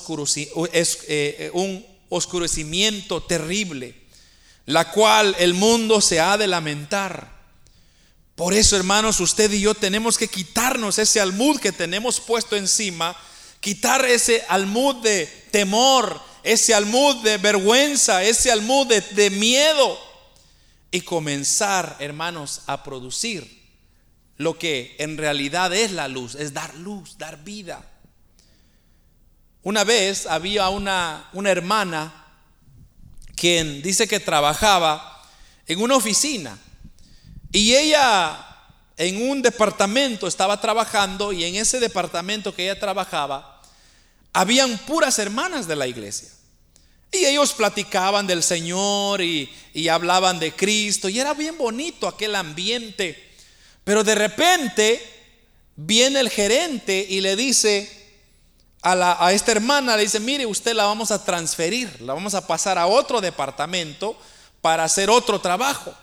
eh, 1.08 1.50
un 1.54 1.86
oscurecimiento 2.08 3.22
terrible, 3.22 3.94
la 4.66 4.90
cual 4.92 5.34
el 5.38 5.54
mundo 5.54 6.00
se 6.00 6.20
ha 6.20 6.36
de 6.36 6.46
lamentar. 6.46 7.36
Por 8.36 8.54
eso, 8.54 8.76
hermanos, 8.76 9.18
usted 9.18 9.50
y 9.52 9.60
yo 9.60 9.74
tenemos 9.74 10.16
que 10.16 10.28
quitarnos 10.28 10.98
ese 10.98 11.20
almud 11.20 11.58
que 11.58 11.72
tenemos 11.72 12.20
puesto 12.20 12.54
encima, 12.54 13.16
quitar 13.60 14.04
ese 14.04 14.44
almud 14.48 14.96
de 15.02 15.26
temor, 15.50 16.27
ese 16.48 16.72
almud 16.72 17.16
de 17.16 17.36
vergüenza, 17.36 18.24
ese 18.24 18.50
almud 18.50 18.86
de, 18.86 19.28
miedo 19.28 19.98
y 20.90 21.02
comenzar, 21.02 21.96
hermanos, 21.98 22.62
a 22.66 22.82
producir 22.82 23.68
lo 24.38 24.58
que 24.58 24.96
en 24.98 25.18
realidad 25.18 25.74
es 25.74 25.92
la 25.92 26.08
luz, 26.08 26.36
es 26.36 26.54
dar 26.54 26.74
luz, 26.76 27.18
dar 27.18 27.44
vida. 27.44 27.84
Una 29.62 29.84
vez 29.84 30.24
había 30.24 30.70
una, 30.70 31.28
una 31.34 31.50
hermana 31.50 32.24
quien 33.36 33.82
dice 33.82 34.08
que 34.08 34.18
trabajaba 34.18 35.22
en 35.66 35.82
una 35.82 35.96
oficina 35.96 36.58
y 37.52 37.74
ella 37.74 38.46
en 38.96 39.30
un 39.30 39.42
departamento 39.42 40.26
estaba 40.26 40.58
trabajando 40.58 41.30
y 41.30 41.44
en 41.44 41.56
ese 41.56 41.78
departamento 41.78 42.54
que 42.54 42.70
ella 42.70 42.80
trabajaba 42.80 43.60
habían 44.32 44.78
puras 44.78 45.18
hermanas 45.18 45.68
de 45.68 45.76
la 45.76 45.86
iglesia. 45.86 46.37
Y 47.10 47.24
ellos 47.24 47.52
platicaban 47.54 48.26
del 48.26 48.42
Señor 48.42 49.22
y, 49.22 49.50
hablaban 49.90 50.38
de 50.38 50.52
Cristo 50.52 51.08
y 51.08 51.20
era 51.20 51.34
bien 51.34 51.56
bonito 51.56 52.06
aquel 52.06 52.34
ambiente. 52.34 53.32
Pero 53.84 54.04
de 54.04 54.14
repente 54.14 55.00
viene 55.76 56.20
el 56.20 56.28
gerente 56.28 57.06
y 57.08 57.20
le 57.20 57.36
dice 57.36 57.90
a, 58.82 59.24
a 59.24 59.32
esta 59.32 59.52
hermana, 59.52 59.96
le 59.96 60.02
dice, 60.02 60.20
mire, 60.20 60.44
usted 60.44 60.74
la 60.74 60.84
vamos 60.84 61.10
a 61.10 61.24
transferir, 61.24 62.00
la 62.02 62.12
vamos 62.12 62.34
a 62.34 62.46
pasar 62.46 62.76
a 62.76 62.86
otro 62.86 63.20
departamento 63.20 64.18
para 64.60 64.84
hacer 64.84 65.08
otro 65.08 65.40
trabajo. 65.40 65.94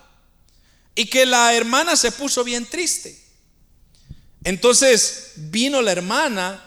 Y 0.95 1.07
que 1.07 1.25
la 1.25 1.53
hermana 1.53 1.95
se 1.95 2.11
puso 2.11 2.43
bien 2.43 2.65
triste. 2.65 3.21
Entonces 4.43 5.33
vino 5.35 5.81
la 5.81 5.91
hermana 5.91 6.64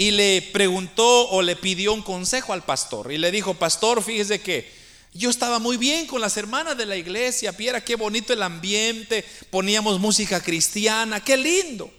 y 0.00 0.12
le 0.12 0.40
preguntó 0.40 1.28
o 1.28 1.42
le 1.42 1.56
pidió 1.56 1.92
un 1.92 2.00
consejo 2.00 2.54
al 2.54 2.62
pastor 2.62 3.12
y 3.12 3.18
le 3.18 3.30
dijo, 3.30 3.52
pastor, 3.52 4.02
fíjese 4.02 4.40
que 4.40 4.72
yo 5.12 5.28
estaba 5.28 5.58
muy 5.58 5.76
bien 5.76 6.06
con 6.06 6.22
las 6.22 6.38
hermanas 6.38 6.78
de 6.78 6.86
la 6.86 6.96
iglesia, 6.96 7.52
viera 7.52 7.84
qué 7.84 7.96
bonito 7.96 8.32
el 8.32 8.42
ambiente, 8.42 9.26
poníamos 9.50 10.00
música 10.00 10.42
cristiana, 10.42 11.22
qué 11.22 11.36
lindo. 11.36 11.92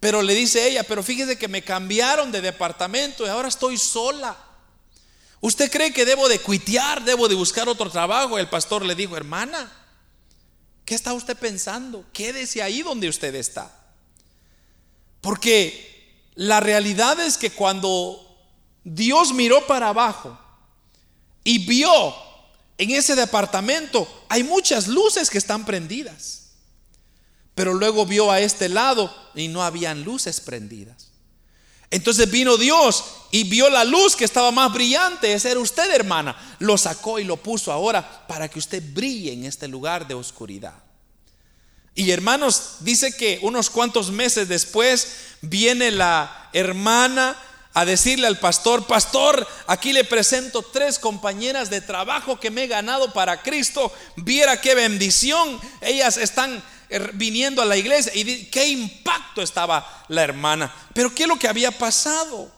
Pero 0.00 0.22
le 0.22 0.34
dice 0.34 0.68
ella, 0.68 0.82
pero 0.82 1.04
fíjese 1.04 1.38
que 1.38 1.46
me 1.46 1.62
cambiaron 1.62 2.32
de 2.32 2.40
departamento 2.40 3.24
y 3.24 3.28
ahora 3.28 3.46
estoy 3.46 3.78
sola. 3.78 4.36
¿Usted 5.40 5.70
cree 5.70 5.92
que 5.92 6.04
debo 6.04 6.28
de 6.28 6.40
cuitear, 6.40 7.04
debo 7.04 7.28
de 7.28 7.36
buscar 7.36 7.68
otro 7.68 7.88
trabajo? 7.90 8.40
El 8.40 8.48
pastor 8.48 8.84
le 8.84 8.96
dijo, 8.96 9.16
hermana, 9.16 9.72
¿qué 10.84 10.96
está 10.96 11.12
usted 11.12 11.36
pensando? 11.36 12.04
Quédese 12.12 12.60
ahí 12.60 12.82
donde 12.82 13.08
usted 13.08 13.36
está. 13.36 13.72
Porque 15.20 15.93
la 16.34 16.60
realidad 16.60 17.20
es 17.20 17.38
que 17.38 17.50
cuando 17.50 18.20
Dios 18.82 19.32
miró 19.32 19.66
para 19.66 19.88
abajo 19.88 20.38
y 21.44 21.66
vio 21.66 22.14
en 22.76 22.90
ese 22.90 23.14
departamento, 23.14 24.08
hay 24.28 24.42
muchas 24.42 24.88
luces 24.88 25.30
que 25.30 25.38
están 25.38 25.64
prendidas. 25.64 26.40
Pero 27.54 27.72
luego 27.72 28.04
vio 28.04 28.32
a 28.32 28.40
este 28.40 28.68
lado 28.68 29.14
y 29.34 29.46
no 29.46 29.62
habían 29.62 30.02
luces 30.02 30.40
prendidas. 30.40 31.12
Entonces 31.90 32.28
vino 32.28 32.56
Dios 32.56 33.04
y 33.30 33.44
vio 33.44 33.70
la 33.70 33.84
luz 33.84 34.16
que 34.16 34.24
estaba 34.24 34.50
más 34.50 34.72
brillante. 34.72 35.32
Ese 35.32 35.52
era 35.52 35.60
usted, 35.60 35.88
hermana. 35.94 36.56
Lo 36.58 36.76
sacó 36.76 37.20
y 37.20 37.24
lo 37.24 37.36
puso 37.36 37.70
ahora 37.70 38.26
para 38.26 38.48
que 38.48 38.58
usted 38.58 38.82
brille 38.92 39.32
en 39.32 39.44
este 39.44 39.68
lugar 39.68 40.08
de 40.08 40.14
oscuridad. 40.14 40.74
Y 41.94 42.10
hermanos, 42.10 42.76
dice 42.80 43.16
que 43.16 43.38
unos 43.42 43.70
cuantos 43.70 44.10
meses 44.10 44.48
después 44.48 45.08
viene 45.42 45.90
la 45.90 46.48
hermana 46.52 47.36
a 47.72 47.84
decirle 47.84 48.26
al 48.26 48.38
pastor, 48.38 48.86
pastor, 48.86 49.46
aquí 49.66 49.92
le 49.92 50.04
presento 50.04 50.62
tres 50.62 50.98
compañeras 50.98 51.70
de 51.70 51.80
trabajo 51.80 52.38
que 52.38 52.50
me 52.50 52.64
he 52.64 52.66
ganado 52.68 53.12
para 53.12 53.42
Cristo. 53.42 53.92
Viera 54.16 54.60
qué 54.60 54.74
bendición. 54.74 55.60
Ellas 55.80 56.16
están 56.16 56.62
er, 56.88 57.12
viniendo 57.14 57.62
a 57.62 57.64
la 57.64 57.76
iglesia 57.76 58.12
y 58.14 58.46
qué 58.46 58.68
impacto 58.68 59.42
estaba 59.42 60.04
la 60.08 60.22
hermana. 60.22 60.72
Pero 60.94 61.14
¿qué 61.14 61.24
es 61.24 61.28
lo 61.28 61.38
que 61.38 61.48
había 61.48 61.72
pasado? 61.72 62.50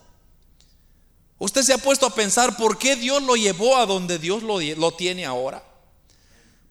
Usted 1.39 1.63
se 1.63 1.75
ha 1.75 1.79
puesto 1.79 2.07
a 2.07 2.15
pensar 2.15 2.57
por 2.57 2.79
qué 2.79 2.97
Dios 2.97 3.23
lo 3.23 3.37
llevó 3.37 3.77
a 3.77 3.87
donde 3.87 4.19
Dios 4.19 4.43
lo, 4.43 4.61
lo 4.61 4.91
tiene 4.93 5.27
ahora. 5.27 5.63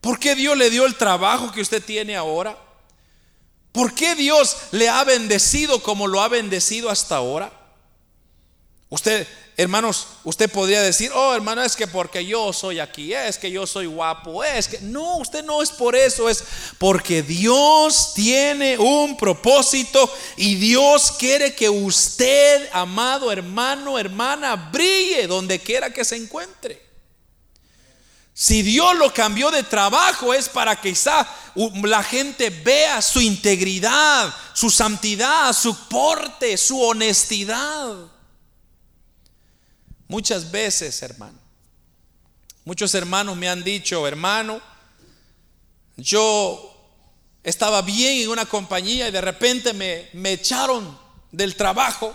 ¿Por 0.06 0.20
qué 0.20 0.36
Dios 0.36 0.56
le 0.56 0.70
dio 0.70 0.86
el 0.86 0.94
trabajo 0.94 1.52
que 1.52 1.62
usted 1.62 1.84
tiene 1.84 2.16
ahora? 2.16 2.56
¿Por 3.72 3.96
qué 3.96 4.14
Dios 4.14 4.56
le 4.70 4.88
ha 4.88 5.04
bendecido 5.04 5.82
como 5.82 6.06
lo 6.06 6.22
ha 6.22 6.28
bendecido 6.28 6.92
hasta 6.92 7.16
ahora? 7.16 7.52
Usted, 8.90 9.28
hermanos, 9.58 10.06
usted 10.24 10.48
podría 10.48 10.84
decir, 10.84 11.10
oh 11.12 11.34
hermano, 11.34 11.64
es 11.64 11.76
que 11.76 11.88
porque 11.88 12.24
yo 12.24 12.54
soy 12.54 12.80
aquí, 12.80 13.16
es 13.16 13.40
que 13.40 13.50
yo 13.50 13.66
soy 13.66 13.88
guapo, 13.88 14.44
es 14.44 14.68
que 14.68 14.80
no, 14.82 15.18
usted 15.18 15.44
no 15.44 15.64
es 15.64 15.72
por 15.72 15.96
eso, 15.96 16.30
es 16.30 16.44
porque 16.78 17.24
Dios 17.24 18.14
tiene 18.14 18.78
un 18.78 19.18
propósito 19.18 20.08
y 20.38 20.54
Dios 20.54 21.14
quiere 21.14 21.56
que 21.56 21.68
usted, 21.68 22.70
amado 22.74 23.32
hermano, 23.32 23.98
hermana, 23.98 24.56
brille 24.56 25.26
donde 25.26 25.58
quiera 25.58 25.92
que 25.92 26.06
se 26.06 26.16
encuentre. 26.16 26.85
Si 28.38 28.64
Dios 28.64 28.98
lo 28.98 29.14
cambió 29.14 29.50
de 29.50 29.64
trabajo 29.64 30.34
es 30.34 30.50
para 30.50 30.76
que 30.76 30.90
quizá 30.90 31.26
la 31.56 32.04
gente 32.04 32.50
vea 32.50 33.02
su 33.02 33.22
integridad, 33.22 34.36
su 34.54 34.70
santidad, 34.70 35.54
su 35.54 35.88
porte, 35.88 36.58
su 36.58 36.82
honestidad. 36.82 37.96
Muchas 40.10 40.52
veces, 40.52 41.02
hermano, 41.02 41.40
muchos 42.66 42.94
hermanos 42.94 43.38
me 43.38 43.48
han 43.48 43.64
dicho, 43.64 44.06
hermano, 44.06 44.60
yo 45.96 46.92
estaba 47.42 47.82
bien 47.84 48.24
en 48.24 48.30
una 48.30 48.46
compañía 48.46 49.08
y 49.08 49.12
de 49.12 49.22
repente 49.22 49.72
me, 49.72 50.10
me 50.12 50.34
echaron 50.34 51.00
del 51.32 51.56
trabajo 51.56 52.14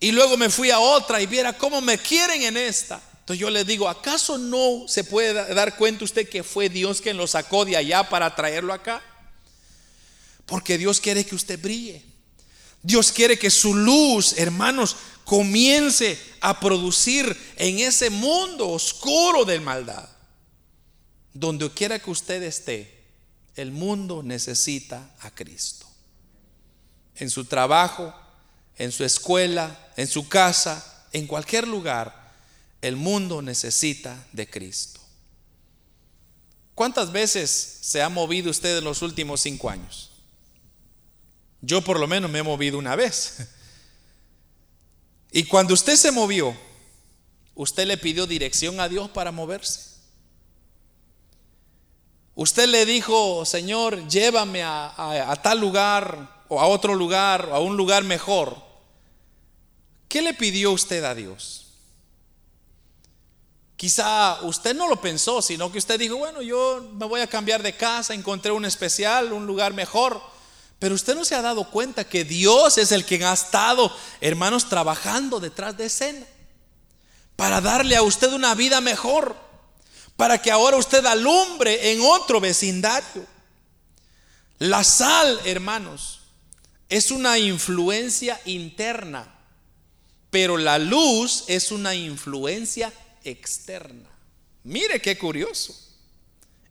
y 0.00 0.12
luego 0.12 0.36
me 0.36 0.50
fui 0.50 0.70
a 0.70 0.80
otra 0.80 1.18
y 1.22 1.26
viera 1.26 1.56
cómo 1.56 1.80
me 1.80 1.96
quieren 1.96 2.42
en 2.42 2.58
esta. 2.58 3.00
Entonces 3.22 3.40
yo 3.40 3.50
le 3.50 3.64
digo, 3.64 3.88
¿acaso 3.88 4.36
no 4.36 4.88
se 4.88 5.04
puede 5.04 5.54
dar 5.54 5.76
cuenta 5.76 6.04
usted 6.04 6.28
que 6.28 6.42
fue 6.42 6.68
Dios 6.68 7.00
quien 7.00 7.16
lo 7.16 7.28
sacó 7.28 7.64
de 7.64 7.76
allá 7.76 8.08
para 8.08 8.34
traerlo 8.34 8.72
acá? 8.72 9.00
Porque 10.44 10.76
Dios 10.76 11.00
quiere 11.00 11.24
que 11.24 11.36
usted 11.36 11.60
brille. 11.60 12.04
Dios 12.82 13.12
quiere 13.12 13.38
que 13.38 13.48
su 13.48 13.74
luz, 13.74 14.36
hermanos, 14.38 14.96
comience 15.24 16.18
a 16.40 16.58
producir 16.58 17.36
en 17.58 17.78
ese 17.78 18.10
mundo 18.10 18.68
oscuro 18.68 19.44
de 19.44 19.60
maldad. 19.60 20.08
donde 21.34 21.70
quiera 21.70 21.98
que 21.98 22.10
usted 22.10 22.42
esté, 22.42 23.04
el 23.56 23.70
mundo 23.70 24.22
necesita 24.22 25.14
a 25.20 25.30
Cristo. 25.30 25.86
En 27.16 27.30
su 27.30 27.46
trabajo, 27.46 28.12
en 28.76 28.92
su 28.92 29.04
escuela, 29.04 29.92
en 29.96 30.08
su 30.08 30.28
casa, 30.28 31.06
en 31.12 31.26
cualquier 31.26 31.66
lugar, 31.68 32.21
el 32.82 32.96
mundo 32.96 33.40
necesita 33.40 34.26
de 34.32 34.48
Cristo. 34.50 35.00
¿Cuántas 36.74 37.12
veces 37.12 37.78
se 37.80 38.02
ha 38.02 38.08
movido 38.08 38.50
usted 38.50 38.78
en 38.78 38.84
los 38.84 39.02
últimos 39.02 39.40
cinco 39.40 39.70
años? 39.70 40.10
Yo 41.60 41.80
por 41.82 42.00
lo 42.00 42.06
menos 42.06 42.30
me 42.30 42.40
he 42.40 42.42
movido 42.42 42.78
una 42.78 42.96
vez. 42.96 43.48
Y 45.34 45.44
cuando 45.44 45.72
usted 45.72 45.96
se 45.96 46.12
movió, 46.12 46.54
usted 47.54 47.86
le 47.86 47.96
pidió 47.96 48.26
dirección 48.26 48.78
a 48.80 48.88
Dios 48.90 49.08
para 49.08 49.32
moverse. 49.32 49.92
Usted 52.34 52.68
le 52.68 52.84
dijo, 52.84 53.44
Señor, 53.46 54.08
llévame 54.08 54.62
a, 54.62 55.40
tal 55.42 55.58
lugar 55.58 56.44
o 56.48 56.60
a 56.60 56.66
otro 56.66 56.94
lugar 56.94 57.46
o 57.46 57.54
a 57.54 57.60
un 57.60 57.78
lugar 57.78 58.04
mejor. 58.04 58.56
¿Qué 60.08 60.20
le 60.20 60.34
pidió 60.34 60.72
usted 60.72 61.02
a 61.04 61.14
Dios? 61.14 61.61
Quizá 63.82 64.38
usted 64.42 64.76
no 64.76 64.86
lo 64.86 65.00
pensó, 65.00 65.42
sino 65.42 65.72
que 65.72 65.78
usted 65.78 65.98
dijo, 65.98 66.16
bueno, 66.16 66.40
yo 66.40 66.88
me 66.92 67.04
voy 67.04 67.20
a 67.20 67.26
cambiar 67.26 67.64
de 67.64 67.76
casa, 67.76 68.14
encontré 68.14 68.52
un 68.52 68.64
especial, 68.64 69.32
un 69.32 69.44
lugar 69.44 69.74
mejor. 69.74 70.22
Pero 70.78 70.94
usted 70.94 71.16
no 71.16 71.24
se 71.24 71.34
ha 71.34 71.42
dado 71.42 71.68
cuenta 71.68 72.04
que 72.04 72.22
Dios 72.22 72.78
es 72.78 72.92
el 72.92 73.04
que 73.04 73.24
ha 73.24 73.32
estado, 73.32 73.92
hermanos, 74.20 74.68
trabajando 74.68 75.40
detrás 75.40 75.76
de 75.76 75.86
escena 75.86 76.24
para 77.34 77.60
darle 77.60 77.96
a 77.96 78.04
usted 78.04 78.32
una 78.32 78.54
vida 78.54 78.80
mejor, 78.80 79.34
para 80.16 80.40
que 80.40 80.52
ahora 80.52 80.76
usted 80.76 81.04
alumbre 81.04 81.90
en 81.90 82.02
otro 82.02 82.38
vecindario. 82.38 83.26
La 84.60 84.84
sal, 84.84 85.40
hermanos, 85.44 86.20
es 86.88 87.10
una 87.10 87.36
influencia 87.36 88.40
interna, 88.44 89.26
pero 90.30 90.56
la 90.56 90.78
luz 90.78 91.42
es 91.48 91.72
una 91.72 91.96
influencia 91.96 92.92
externa. 93.24 94.08
Mire 94.64 95.00
qué 95.00 95.18
curioso. 95.18 95.76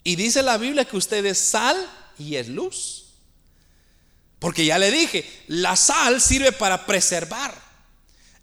Y 0.04 0.16
dice 0.16 0.42
la 0.42 0.58
Biblia 0.58 0.86
que 0.86 0.98
usted 0.98 1.26
es 1.26 1.38
sal 1.38 1.78
y 2.18 2.36
es 2.36 2.48
luz. 2.48 3.06
Porque 4.40 4.66
ya 4.66 4.80
le 4.80 4.90
dije, 4.90 5.30
la 5.48 5.76
sal 5.76 6.20
sirve 6.20 6.52
para 6.52 6.86
preservar. 6.86 7.54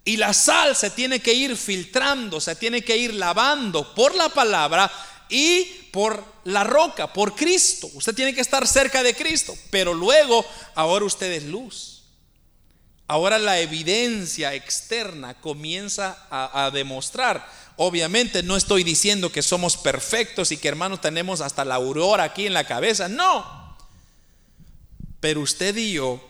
Y 0.04 0.16
la 0.16 0.32
sal 0.32 0.76
se 0.76 0.90
tiene 0.90 1.20
que 1.20 1.34
ir 1.34 1.56
filtrando, 1.56 2.40
se 2.40 2.54
tiene 2.54 2.82
que 2.82 2.96
ir 2.96 3.14
lavando 3.14 3.94
por 3.94 4.14
la 4.14 4.28
palabra 4.28 4.90
y 5.28 5.64
por 5.92 6.24
la 6.44 6.64
roca, 6.64 7.12
por 7.12 7.34
Cristo. 7.34 7.90
Usted 7.94 8.14
tiene 8.14 8.34
que 8.34 8.40
estar 8.40 8.66
cerca 8.66 9.02
de 9.02 9.14
Cristo. 9.14 9.54
Pero 9.70 9.92
luego, 9.92 10.46
ahora 10.74 11.04
usted 11.04 11.32
es 11.32 11.44
luz. 11.44 12.04
Ahora 13.06 13.38
la 13.38 13.59
evidencia 13.59 14.54
externa 14.54 15.40
comienza 15.40 16.26
a, 16.30 16.66
a, 16.66 16.70
demostrar. 16.70 17.46
Obviamente 17.81 18.43
no 18.43 18.57
estoy 18.57 18.83
diciendo 18.83 19.31
que 19.31 19.41
somos 19.41 19.76
perfectos 19.76 20.51
y 20.51 20.57
que 20.57 20.66
hermanos 20.66 21.01
tenemos 21.01 21.41
hasta 21.41 21.64
la 21.64 21.76
aurora 21.76 22.24
aquí 22.24 22.45
en 22.45 22.53
la 22.53 22.66
cabeza. 22.66 23.09
No. 23.09 23.76
Pero 25.20 25.43
usted 25.43 25.76
y 25.76 25.93
yo 25.93 26.20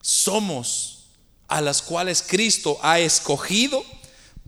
somos 0.00 1.04
a 1.46 1.60
las 1.60 1.80
cuales 1.80 2.24
Cristo 2.26 2.76
ha 2.82 2.98
escogido 2.98 3.84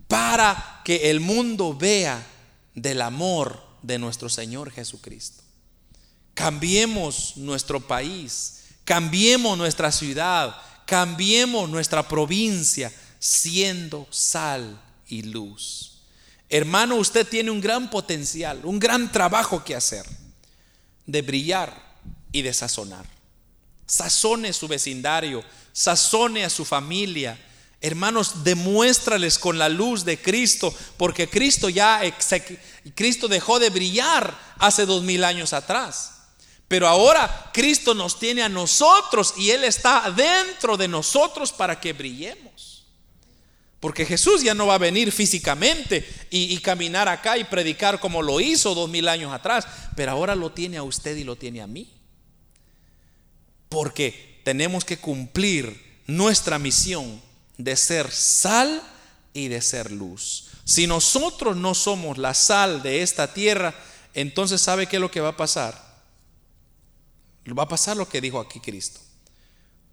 para 0.08 0.80
que 0.84 1.10
el 1.10 1.20
mundo 1.20 1.74
vea 1.74 2.26
del 2.74 3.02
amor 3.02 3.62
de 3.82 4.00
nuestro 4.00 4.28
Señor 4.28 4.72
Jesucristo. 4.72 5.44
Cambiemos 6.34 7.36
nuestro 7.36 7.80
país, 7.80 8.64
cambiemos 8.84 9.56
nuestra 9.56 9.92
ciudad, 9.92 10.56
cambiemos 10.86 11.70
nuestra 11.70 12.08
provincia 12.08 12.92
siendo 13.20 14.08
sal 14.10 14.82
y 15.06 15.22
luz. 15.22 15.95
Hermano, 16.48 16.96
usted 16.96 17.26
tiene 17.26 17.50
un 17.50 17.60
gran 17.60 17.90
potencial, 17.90 18.60
un 18.64 18.78
gran 18.78 19.10
trabajo 19.10 19.64
que 19.64 19.74
hacer 19.74 20.06
de 21.06 21.22
brillar 21.22 21.74
y 22.32 22.42
de 22.42 22.52
sazonar 22.52 23.16
sazone 23.86 24.52
su 24.52 24.68
vecindario, 24.68 25.44
sazone 25.72 26.44
a 26.44 26.50
su 26.50 26.64
familia. 26.64 27.38
Hermanos, 27.80 28.42
demuéstrales 28.42 29.38
con 29.38 29.58
la 29.58 29.68
luz 29.68 30.04
de 30.04 30.20
Cristo, 30.20 30.74
porque 30.96 31.28
Cristo 31.28 31.68
ya 31.68 32.00
Cristo 32.94 33.28
dejó 33.28 33.58
de 33.58 33.70
brillar 33.70 34.36
hace 34.58 34.86
dos 34.86 35.02
mil 35.02 35.22
años 35.24 35.52
atrás. 35.52 36.12
Pero 36.68 36.88
ahora 36.88 37.50
Cristo 37.52 37.94
nos 37.94 38.18
tiene 38.18 38.42
a 38.42 38.48
nosotros 38.48 39.34
y 39.36 39.50
Él 39.50 39.62
está 39.62 40.10
dentro 40.10 40.76
de 40.76 40.88
nosotros 40.88 41.52
para 41.52 41.80
que 41.80 41.92
brillemos. 41.92 42.45
Porque 43.86 44.04
Jesús 44.04 44.42
ya 44.42 44.52
no 44.52 44.66
va 44.66 44.74
a 44.74 44.78
venir 44.78 45.12
físicamente 45.12 46.04
y, 46.28 46.58
caminar 46.58 47.06
acá 47.06 47.38
y 47.38 47.44
predicar 47.44 48.00
como 48.00 48.20
lo 48.20 48.40
hizo 48.40 48.74
dos 48.74 48.90
mil 48.90 49.06
años 49.06 49.32
atrás, 49.32 49.64
pero 49.94 50.10
ahora 50.10 50.34
lo 50.34 50.50
tiene 50.50 50.76
a 50.76 50.82
usted 50.82 51.16
y 51.16 51.22
lo 51.22 51.36
tiene 51.36 51.62
a 51.62 51.68
mí 51.68 51.88
porque 53.68 54.40
tenemos 54.42 54.84
que 54.84 54.98
cumplir 54.98 56.00
nuestra 56.08 56.58
misión 56.58 57.22
de 57.58 57.76
ser 57.76 58.10
sal 58.10 58.82
y 59.32 59.46
de 59.46 59.62
ser 59.62 59.92
luz. 59.92 60.48
Si 60.64 60.88
nosotros 60.88 61.56
no 61.56 61.72
somos 61.72 62.18
la 62.18 62.34
sal 62.34 62.82
de 62.82 63.02
esta 63.02 63.32
tierra, 63.32 63.72
entonces 64.14 64.60
¿sabe 64.60 64.88
qué 64.88 64.96
es 64.96 65.00
lo 65.00 65.12
que 65.12 65.20
va 65.20 65.28
a 65.28 65.36
pasar? 65.36 65.80
Va 67.56 67.62
a 67.62 67.68
pasar 67.68 67.96
lo 67.96 68.08
que 68.08 68.20
dijo 68.20 68.40
aquí 68.40 68.58
Cristo. 68.58 68.98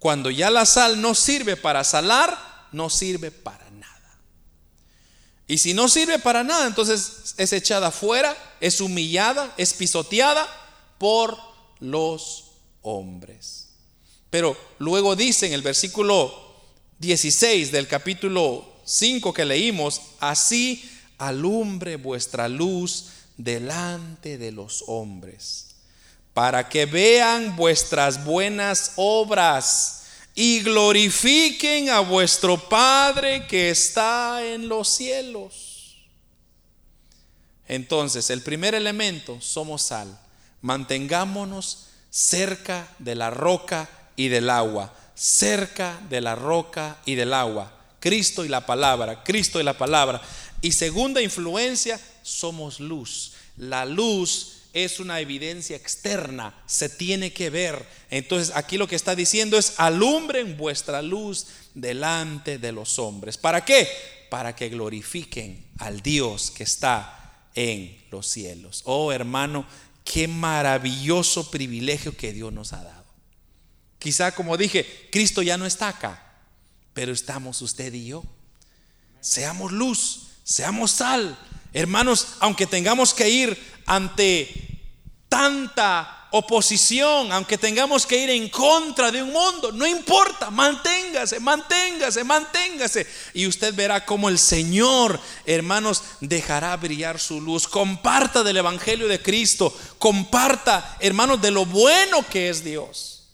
Cuando 0.00 0.32
ya 0.32 0.50
la 0.50 0.66
sal 0.66 1.00
no 1.00 1.14
sirve 1.14 1.56
para 1.56 1.84
salar, 1.84 2.66
no 2.72 2.90
sirve 2.90 3.30
para. 3.30 3.63
Y 5.46 5.58
si 5.58 5.74
no 5.74 5.88
sirve 5.88 6.18
para 6.18 6.42
nada, 6.42 6.66
entonces 6.66 7.34
es 7.36 7.52
echada 7.52 7.90
fuera, 7.90 8.36
es 8.60 8.80
humillada, 8.80 9.52
es 9.58 9.74
pisoteada 9.74 10.48
por 10.98 11.36
los 11.80 12.52
hombres. 12.82 13.68
Pero 14.30 14.56
luego 14.78 15.14
dice 15.16 15.46
en 15.46 15.52
el 15.52 15.62
versículo 15.62 16.34
16 16.98 17.70
del 17.72 17.86
capítulo 17.86 18.66
5 18.84 19.32
que 19.34 19.44
leímos, 19.44 20.00
así 20.18 20.90
alumbre 21.18 21.96
vuestra 21.96 22.48
luz 22.48 23.10
delante 23.36 24.38
de 24.38 24.52
los 24.52 24.84
hombres, 24.86 25.74
para 26.32 26.68
que 26.68 26.86
vean 26.86 27.54
vuestras 27.56 28.24
buenas 28.24 28.92
obras 28.96 30.03
y 30.34 30.60
glorifiquen 30.60 31.90
a 31.90 32.00
vuestro 32.00 32.68
Padre 32.68 33.46
que 33.46 33.70
está 33.70 34.44
en 34.44 34.68
los 34.68 34.88
cielos. 34.88 35.96
Entonces, 37.68 38.30
el 38.30 38.42
primer 38.42 38.74
elemento, 38.74 39.40
somos 39.40 39.82
sal. 39.82 40.18
Mantengámonos 40.60 41.86
cerca 42.10 42.88
de 42.98 43.14
la 43.14 43.30
roca 43.30 43.88
y 44.16 44.28
del 44.28 44.50
agua, 44.50 44.94
cerca 45.14 45.98
de 46.08 46.20
la 46.20 46.34
roca 46.34 46.98
y 47.04 47.14
del 47.14 47.32
agua. 47.32 47.72
Cristo 48.00 48.44
y 48.44 48.48
la 48.48 48.66
palabra, 48.66 49.22
Cristo 49.24 49.60
y 49.60 49.62
la 49.62 49.78
palabra. 49.78 50.20
Y 50.60 50.72
segunda 50.72 51.22
influencia, 51.22 52.00
somos 52.22 52.80
luz. 52.80 53.32
La 53.56 53.86
luz 53.86 54.53
es 54.74 54.98
una 54.98 55.20
evidencia 55.20 55.76
externa, 55.76 56.52
se 56.66 56.88
tiene 56.88 57.32
que 57.32 57.48
ver. 57.48 57.86
Entonces 58.10 58.54
aquí 58.54 58.76
lo 58.76 58.88
que 58.88 58.96
está 58.96 59.14
diciendo 59.14 59.56
es, 59.56 59.74
alumbren 59.78 60.56
vuestra 60.56 61.00
luz 61.00 61.46
delante 61.74 62.58
de 62.58 62.72
los 62.72 62.98
hombres. 62.98 63.38
¿Para 63.38 63.64
qué? 63.64 63.88
Para 64.30 64.54
que 64.54 64.68
glorifiquen 64.68 65.64
al 65.78 66.02
Dios 66.02 66.50
que 66.50 66.64
está 66.64 67.46
en 67.54 67.96
los 68.10 68.26
cielos. 68.26 68.82
Oh 68.84 69.12
hermano, 69.12 69.64
qué 70.04 70.26
maravilloso 70.26 71.50
privilegio 71.50 72.16
que 72.16 72.32
Dios 72.32 72.52
nos 72.52 72.72
ha 72.72 72.82
dado. 72.82 73.04
Quizá 74.00 74.32
como 74.32 74.56
dije, 74.56 75.08
Cristo 75.10 75.40
ya 75.40 75.56
no 75.56 75.66
está 75.66 75.88
acá, 75.88 76.34
pero 76.92 77.12
estamos 77.12 77.62
usted 77.62 77.94
y 77.94 78.06
yo. 78.06 78.24
Seamos 79.20 79.70
luz, 79.70 80.30
seamos 80.42 80.90
sal. 80.90 81.38
Hermanos, 81.72 82.34
aunque 82.40 82.66
tengamos 82.66 83.14
que 83.14 83.28
ir 83.30 83.58
ante 83.86 84.80
tanta 85.28 86.24
oposición, 86.36 87.30
aunque 87.30 87.58
tengamos 87.58 88.06
que 88.06 88.18
ir 88.18 88.30
en 88.30 88.48
contra 88.48 89.12
de 89.12 89.22
un 89.22 89.32
mundo, 89.32 89.70
no 89.70 89.86
importa, 89.86 90.50
manténgase, 90.50 91.38
manténgase, 91.38 92.24
manténgase. 92.24 93.06
Y 93.34 93.46
usted 93.46 93.72
verá 93.72 94.04
cómo 94.04 94.28
el 94.28 94.38
Señor, 94.40 95.20
hermanos, 95.46 96.02
dejará 96.20 96.76
brillar 96.76 97.20
su 97.20 97.40
luz. 97.40 97.68
Comparta 97.68 98.42
del 98.42 98.56
Evangelio 98.56 99.06
de 99.06 99.22
Cristo, 99.22 99.72
comparta, 99.98 100.96
hermanos, 100.98 101.40
de 101.40 101.52
lo 101.52 101.66
bueno 101.66 102.26
que 102.28 102.48
es 102.48 102.64
Dios. 102.64 103.28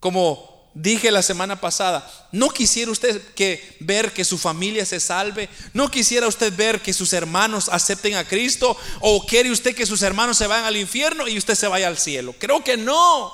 Como 0.00 0.51
dije 0.74 1.10
la 1.10 1.22
semana 1.22 1.60
pasada, 1.60 2.10
¿no 2.32 2.50
quisiera 2.50 2.90
usted 2.90 3.22
que 3.34 3.76
ver 3.80 4.12
que 4.12 4.24
su 4.24 4.38
familia 4.38 4.86
se 4.86 5.00
salve? 5.00 5.48
¿No 5.74 5.90
quisiera 5.90 6.26
usted 6.26 6.54
ver 6.54 6.80
que 6.80 6.92
sus 6.92 7.12
hermanos 7.12 7.68
acepten 7.68 8.14
a 8.14 8.26
Cristo? 8.26 8.76
¿O 9.00 9.26
quiere 9.26 9.50
usted 9.50 9.74
que 9.74 9.86
sus 9.86 10.02
hermanos 10.02 10.38
se 10.38 10.46
vayan 10.46 10.64
al 10.64 10.76
infierno 10.76 11.28
y 11.28 11.38
usted 11.38 11.54
se 11.54 11.68
vaya 11.68 11.88
al 11.88 11.98
cielo? 11.98 12.34
Creo 12.38 12.62
que 12.64 12.76
no. 12.76 13.32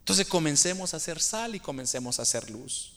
Entonces 0.00 0.26
comencemos 0.26 0.94
a 0.94 0.98
hacer 0.98 1.20
sal 1.20 1.54
y 1.54 1.60
comencemos 1.60 2.18
a 2.18 2.22
hacer 2.22 2.50
luz. 2.50 2.92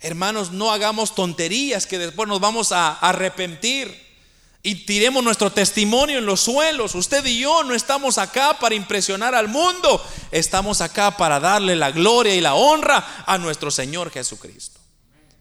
Hermanos, 0.00 0.52
no 0.52 0.70
hagamos 0.70 1.14
tonterías 1.14 1.86
que 1.86 1.98
después 1.98 2.28
nos 2.28 2.40
vamos 2.40 2.72
a 2.72 2.92
arrepentir 2.92 4.03
y 4.66 4.86
tiremos 4.86 5.22
nuestro 5.22 5.52
testimonio 5.52 6.18
en 6.18 6.26
los 6.26 6.40
suelos. 6.40 6.94
Usted 6.94 7.24
y 7.26 7.38
yo 7.38 7.62
no 7.62 7.74
estamos 7.74 8.16
acá 8.18 8.58
para 8.58 8.74
impresionar 8.74 9.34
al 9.34 9.46
mundo, 9.46 10.04
estamos 10.32 10.80
acá 10.80 11.16
para 11.16 11.38
darle 11.38 11.76
la 11.76 11.92
gloria 11.92 12.34
y 12.34 12.40
la 12.40 12.54
honra 12.54 13.24
a 13.26 13.38
nuestro 13.38 13.70
Señor 13.70 14.10
Jesucristo. 14.10 14.83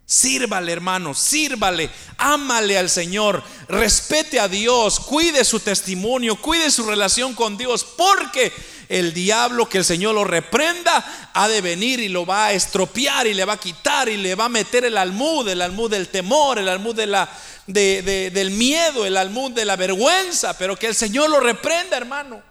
Sírvale, 0.05 0.71
hermano, 0.71 1.13
sírvale, 1.13 1.89
ámale 2.17 2.77
al 2.77 2.89
Señor, 2.89 3.41
respete 3.69 4.39
a 4.39 4.49
Dios, 4.49 4.99
cuide 4.99 5.45
su 5.45 5.61
testimonio, 5.61 6.35
cuide 6.35 6.69
su 6.71 6.85
relación 6.85 7.33
con 7.33 7.57
Dios, 7.57 7.85
porque 7.85 8.51
el 8.89 9.13
diablo, 9.13 9.69
que 9.69 9.77
el 9.77 9.85
Señor 9.85 10.13
lo 10.13 10.25
reprenda, 10.25 11.31
ha 11.33 11.47
de 11.47 11.61
venir 11.61 12.01
y 12.01 12.09
lo 12.09 12.25
va 12.25 12.47
a 12.47 12.53
estropear 12.53 13.27
y 13.27 13.33
le 13.33 13.45
va 13.45 13.53
a 13.53 13.59
quitar 13.59 14.09
y 14.09 14.17
le 14.17 14.35
va 14.35 14.45
a 14.45 14.49
meter 14.49 14.83
el 14.85 14.97
almud, 14.97 15.47
el 15.47 15.61
almud 15.61 15.89
del 15.89 16.09
temor, 16.09 16.59
el 16.59 16.67
almud 16.67 16.95
del 16.95 18.51
miedo, 18.51 19.05
el 19.05 19.17
almud 19.17 19.51
de 19.51 19.65
la 19.65 19.77
vergüenza, 19.77 20.57
pero 20.57 20.77
que 20.77 20.87
el 20.87 20.95
Señor 20.95 21.29
lo 21.29 21.39
reprenda, 21.39 21.95
hermano. 21.95 22.43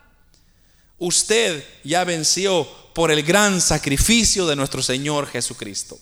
Usted 0.98 1.64
ya 1.84 2.02
venció 2.04 2.66
por 2.94 3.10
el 3.10 3.22
gran 3.22 3.60
sacrificio 3.60 4.46
de 4.46 4.56
nuestro 4.56 4.82
Señor 4.82 5.26
Jesucristo. 5.26 5.98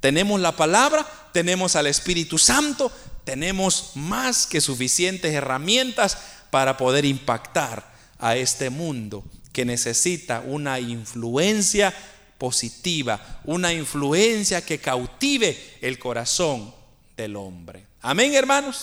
Tenemos 0.00 0.40
la 0.40 0.56
palabra, 0.56 1.06
tenemos 1.32 1.76
al 1.76 1.86
Espíritu 1.86 2.38
Santo, 2.38 2.90
tenemos 3.24 3.92
más 3.94 4.46
que 4.46 4.60
suficientes 4.60 5.32
herramientas 5.32 6.18
para 6.50 6.76
poder 6.76 7.04
impactar 7.04 7.90
a 8.18 8.36
este 8.36 8.70
mundo 8.70 9.24
que 9.52 9.64
necesita 9.64 10.40
una 10.40 10.80
influencia 10.80 11.94
positiva, 12.38 13.40
una 13.44 13.72
influencia 13.72 14.64
que 14.64 14.78
cautive 14.78 15.78
el 15.82 15.98
corazón 15.98 16.74
del 17.16 17.36
hombre. 17.36 17.84
Amén, 18.00 18.34
hermanos. 18.34 18.78